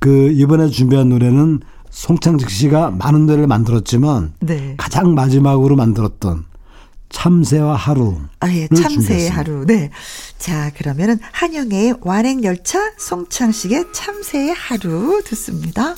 [0.00, 4.74] 그 이번에 준비한 노래는 송창식 씨가 많은 노래를 만들었지만 네.
[4.76, 6.44] 가장 마지막으로 만들었던
[7.10, 8.18] 참새와 하루.
[8.40, 9.64] 아, 예, 참새의 하루.
[9.66, 9.90] 네.
[10.38, 15.94] 자, 그러면은 한영의 완행열차, 송창식의 참새의 하루 듣습니다.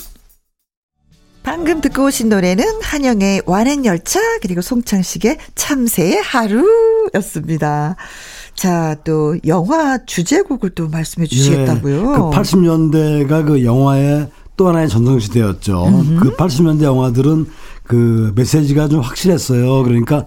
[1.43, 7.95] 방금 듣고 오신 노래는 한영의 완행열차, 그리고 송창식의 참새의 하루였습니다.
[8.55, 11.95] 자, 또 영화 주제곡을 또 말씀해 주시겠다고요.
[11.95, 15.87] 예, 그 80년대가 그 영화의 또 하나의 전성시대였죠.
[15.87, 16.19] 음흠.
[16.19, 17.47] 그 80년대 영화들은
[17.83, 19.81] 그 메시지가 좀 확실했어요.
[19.83, 20.25] 그러니까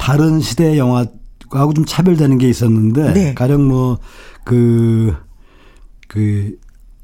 [0.00, 3.34] 다른 시대의 영화하고 좀 차별되는 게 있었는데 네.
[3.34, 5.14] 가령 뭐그그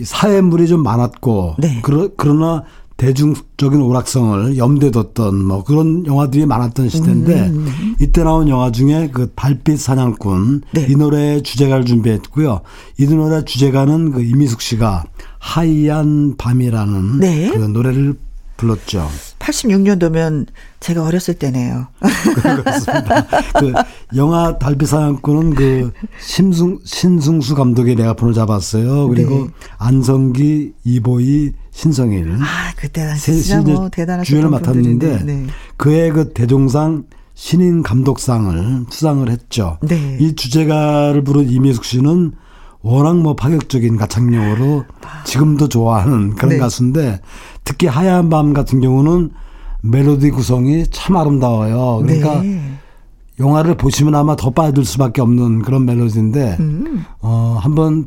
[0.03, 1.80] 사회물이 좀 많았고 네.
[1.82, 2.64] 그러, 그러나
[2.97, 7.94] 대중적인 오락성을 염두에 뒀던 뭐 그런 영화들이 많았던 시대인데 음.
[8.01, 10.86] 이때 나온 영화 중에 그 달빛 사냥꾼 네.
[10.88, 12.62] 이 노래의 주제가를 준비했고요.
[12.99, 15.05] 이 노래 주제가는 그 이미숙 씨가
[15.38, 17.51] 하얀 밤이라는 네.
[17.51, 18.14] 그 노래를
[18.57, 19.09] 불렀죠.
[19.38, 20.46] 86년도면
[20.80, 21.88] 제가 어렸을 때네요.
[22.34, 23.26] 그렇습니다.
[23.59, 23.72] 그
[24.16, 29.09] 영화 달빛 사냥꾼은 그 심승 신승수 감독의 내가 폰을 잡았어요.
[29.09, 29.50] 그리고 네.
[29.78, 32.38] 안성기, 이보희, 신성일.
[32.40, 35.46] 아, 그때 진짜 뭐 대단한 주연을 맡았는데 네.
[35.76, 37.04] 그의 그 대종상
[37.34, 39.78] 신인 감독상을 수상을 했죠.
[39.82, 40.16] 네.
[40.20, 42.32] 이 주제가를 부른 이미숙 씨는
[42.87, 44.84] 워낙 뭐 파격적인 가창력으로
[45.24, 46.59] 지금도 좋아하는 그런 네.
[46.59, 47.20] 가수인데
[47.64, 49.30] 특히 하얀 밤 같은 경우는
[49.82, 52.03] 멜로디 구성이 참 아름다워요.
[52.03, 52.61] 그러니까 네.
[53.41, 57.05] 영화를 보시면 아마 더 빠질 수밖에 없는 그런 멜로디인데 음.
[57.20, 58.07] 어 한번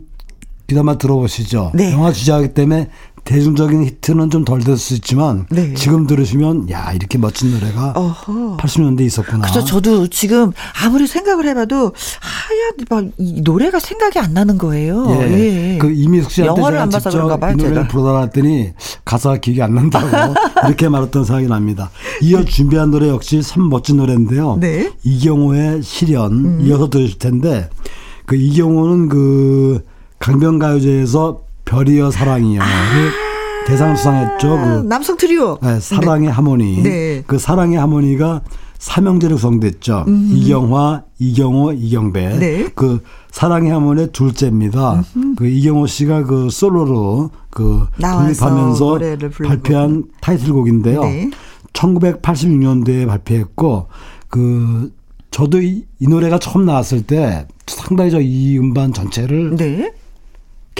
[0.68, 1.72] 귀담아 들어보시죠.
[1.76, 1.92] 네.
[1.92, 2.90] 영화 주제하기 때문에
[3.24, 5.74] 대중적인 히트는 좀덜될수 있지만 네.
[5.74, 8.58] 지금 들으시면 야 이렇게 멋진 노래가 어허.
[8.58, 9.42] 80년대 에 있었구나.
[9.42, 10.52] 그래서 저도 지금
[10.84, 15.06] 아무리 생각을 해봐도 하얀 이 노래가 생각이 안 나는 거예요.
[15.10, 15.74] 예.
[15.74, 15.78] 예.
[15.78, 17.54] 그 이미숙 씨한테 영화를 안 봐서 그런가 봐요.
[17.54, 18.74] 이 노래를 놨더니
[19.06, 20.08] 가사가 기억이 안 난다고
[20.68, 21.90] 이렇게 말했던 생각이 납니다.
[22.22, 24.58] 이어 준비한 노래 역시 참 멋진 노래인데요.
[24.60, 24.92] 네.
[25.04, 26.62] 이경호의 시련 음.
[26.62, 27.70] 이어서 들으실 텐데
[28.26, 29.84] 그 이경호는 그
[30.20, 32.62] 강변가요제에서 별이여 사랑이여.
[32.64, 32.66] 아~
[33.68, 34.50] 대상을 수상했죠.
[34.50, 35.60] 그 남성 트리오.
[35.62, 36.34] 네, 사랑의 네.
[36.34, 36.82] 하모니.
[36.82, 37.24] 네.
[37.28, 38.42] 그 사랑의 하모니가
[38.80, 40.06] 삼형제로 구성됐죠.
[40.08, 40.32] 음.
[40.34, 42.40] 이경화, 이경호, 이경배.
[42.40, 42.70] 네.
[42.74, 45.04] 그 사랑의 하모니의 둘째입니다.
[45.16, 45.36] 음흠.
[45.36, 49.00] 그 이경호 씨가 그 솔로로 그 독립하면서
[49.46, 51.04] 발표한 타이틀곡인데요.
[51.04, 51.30] 네.
[51.74, 53.88] 1986년도에 발표했고
[54.30, 54.92] 그
[55.30, 59.92] 저도 이, 이 노래가 처음 나왔을 때 상당히 저 이 음반 전체를 네.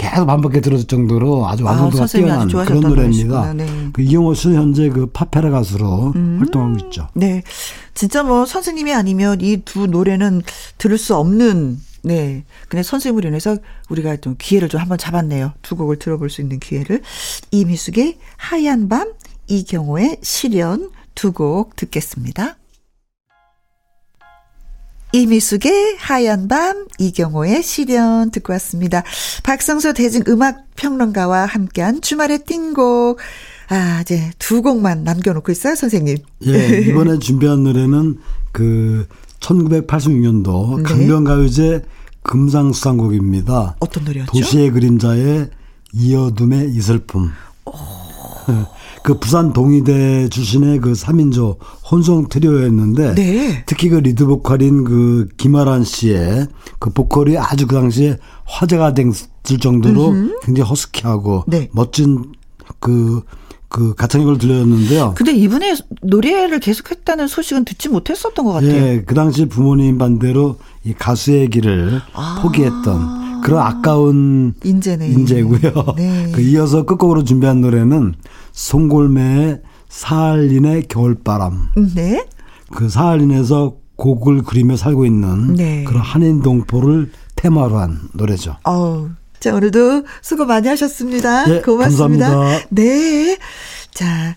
[0.00, 3.52] 계속 반복해 들었을 정도로 아주 완성도가 아, 뛰어난 그런 노래입니다.
[3.52, 3.66] 네.
[3.92, 6.38] 그 이경호 씨는 현재 그 파페라 가수로 음.
[6.40, 7.08] 활동하고 있죠.
[7.14, 7.42] 네.
[7.94, 10.40] 진짜 뭐 선생님이 아니면 이 두 노래는
[10.78, 12.44] 들을 수 없는 네.
[12.68, 13.58] 근데 선생님을 인해서
[13.90, 15.52] 우리가 좀 기회를 좀 한번 잡았네요.
[15.60, 17.02] 두 곡을 들어볼 수 있는 기회를.
[17.50, 19.12] 이미숙의 하얀 밤,
[19.48, 22.56] 이경호의 시련 두 곡 듣겠습니다.
[25.12, 29.02] 이미숙의 하얀 밤, 이경호의 시련 듣고 왔습니다.
[29.42, 33.18] 박성서 대중 음악 평론가와 함께한 주말의 띵곡.
[33.68, 36.18] 아, 이제 두 곡만 남겨놓고 있어요, 선생님.
[36.46, 38.18] 예, 이번에 준비한 노래는
[38.52, 39.06] 그
[39.40, 40.82] 1986년도 네.
[40.82, 41.82] 강변가요제
[42.22, 43.76] 금상수상곡입니다.
[43.80, 44.32] 어떤 노래였죠?
[44.32, 45.50] 도시의 그림자의
[45.92, 47.32] 이어둠의 이슬픔.
[47.64, 47.72] 오.
[49.02, 51.56] 그 부산 동의대 출신의 그 3인조
[51.90, 53.62] 혼성 트리오였는데 네.
[53.66, 56.48] 특히 그 리드 보컬인 그 김아란 씨의
[56.78, 60.40] 그 보컬이 아주 그 당시에 화제가 됐을 정도로 음흠.
[60.42, 61.68] 굉장히 허스키하고 네.
[61.72, 62.32] 멋진
[62.78, 63.22] 그,
[63.68, 65.14] 그 가창력을 들렸는데요.
[65.16, 68.72] 근데 이분의 노래를 계속했다는 소식은 듣지 못했었던 것 같아요.
[68.72, 72.40] 예, 그 당시 부모님 반대로 이 가수의 길을 아.
[72.42, 75.08] 포기했던 그런 아까운 인재네.
[75.08, 75.94] 인재고요.
[75.96, 76.30] 네.
[76.34, 78.14] 그 이어서 끝곡으로 준비한 노래는
[78.52, 81.70] 송골매의 사할린의 겨울바람.
[81.94, 82.24] 네.
[82.72, 85.84] 그 사할린에서 곡을 그리며 살고 있는 네.
[85.84, 88.56] 그런 한인 동포를 테마로 한 노래죠.
[88.64, 91.46] 어, 자 오늘도 수고 많이 하셨습니다.
[91.46, 92.28] 네, 고맙습니다.
[92.28, 92.66] 감사합니다.
[92.70, 93.38] 네.
[93.92, 94.36] 자.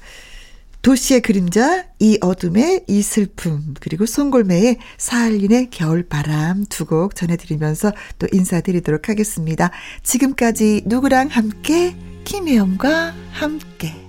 [0.82, 9.08] 도시의 그림자, 이 어둠의 이 슬픔, 그리고 송골매의 사할린의 겨울바람 두 곡 전해드리면서 또 인사드리도록
[9.08, 9.72] 하겠습니다.
[10.04, 11.96] 지금까지 누구랑 함께
[12.26, 14.03] 김혜영과 함께.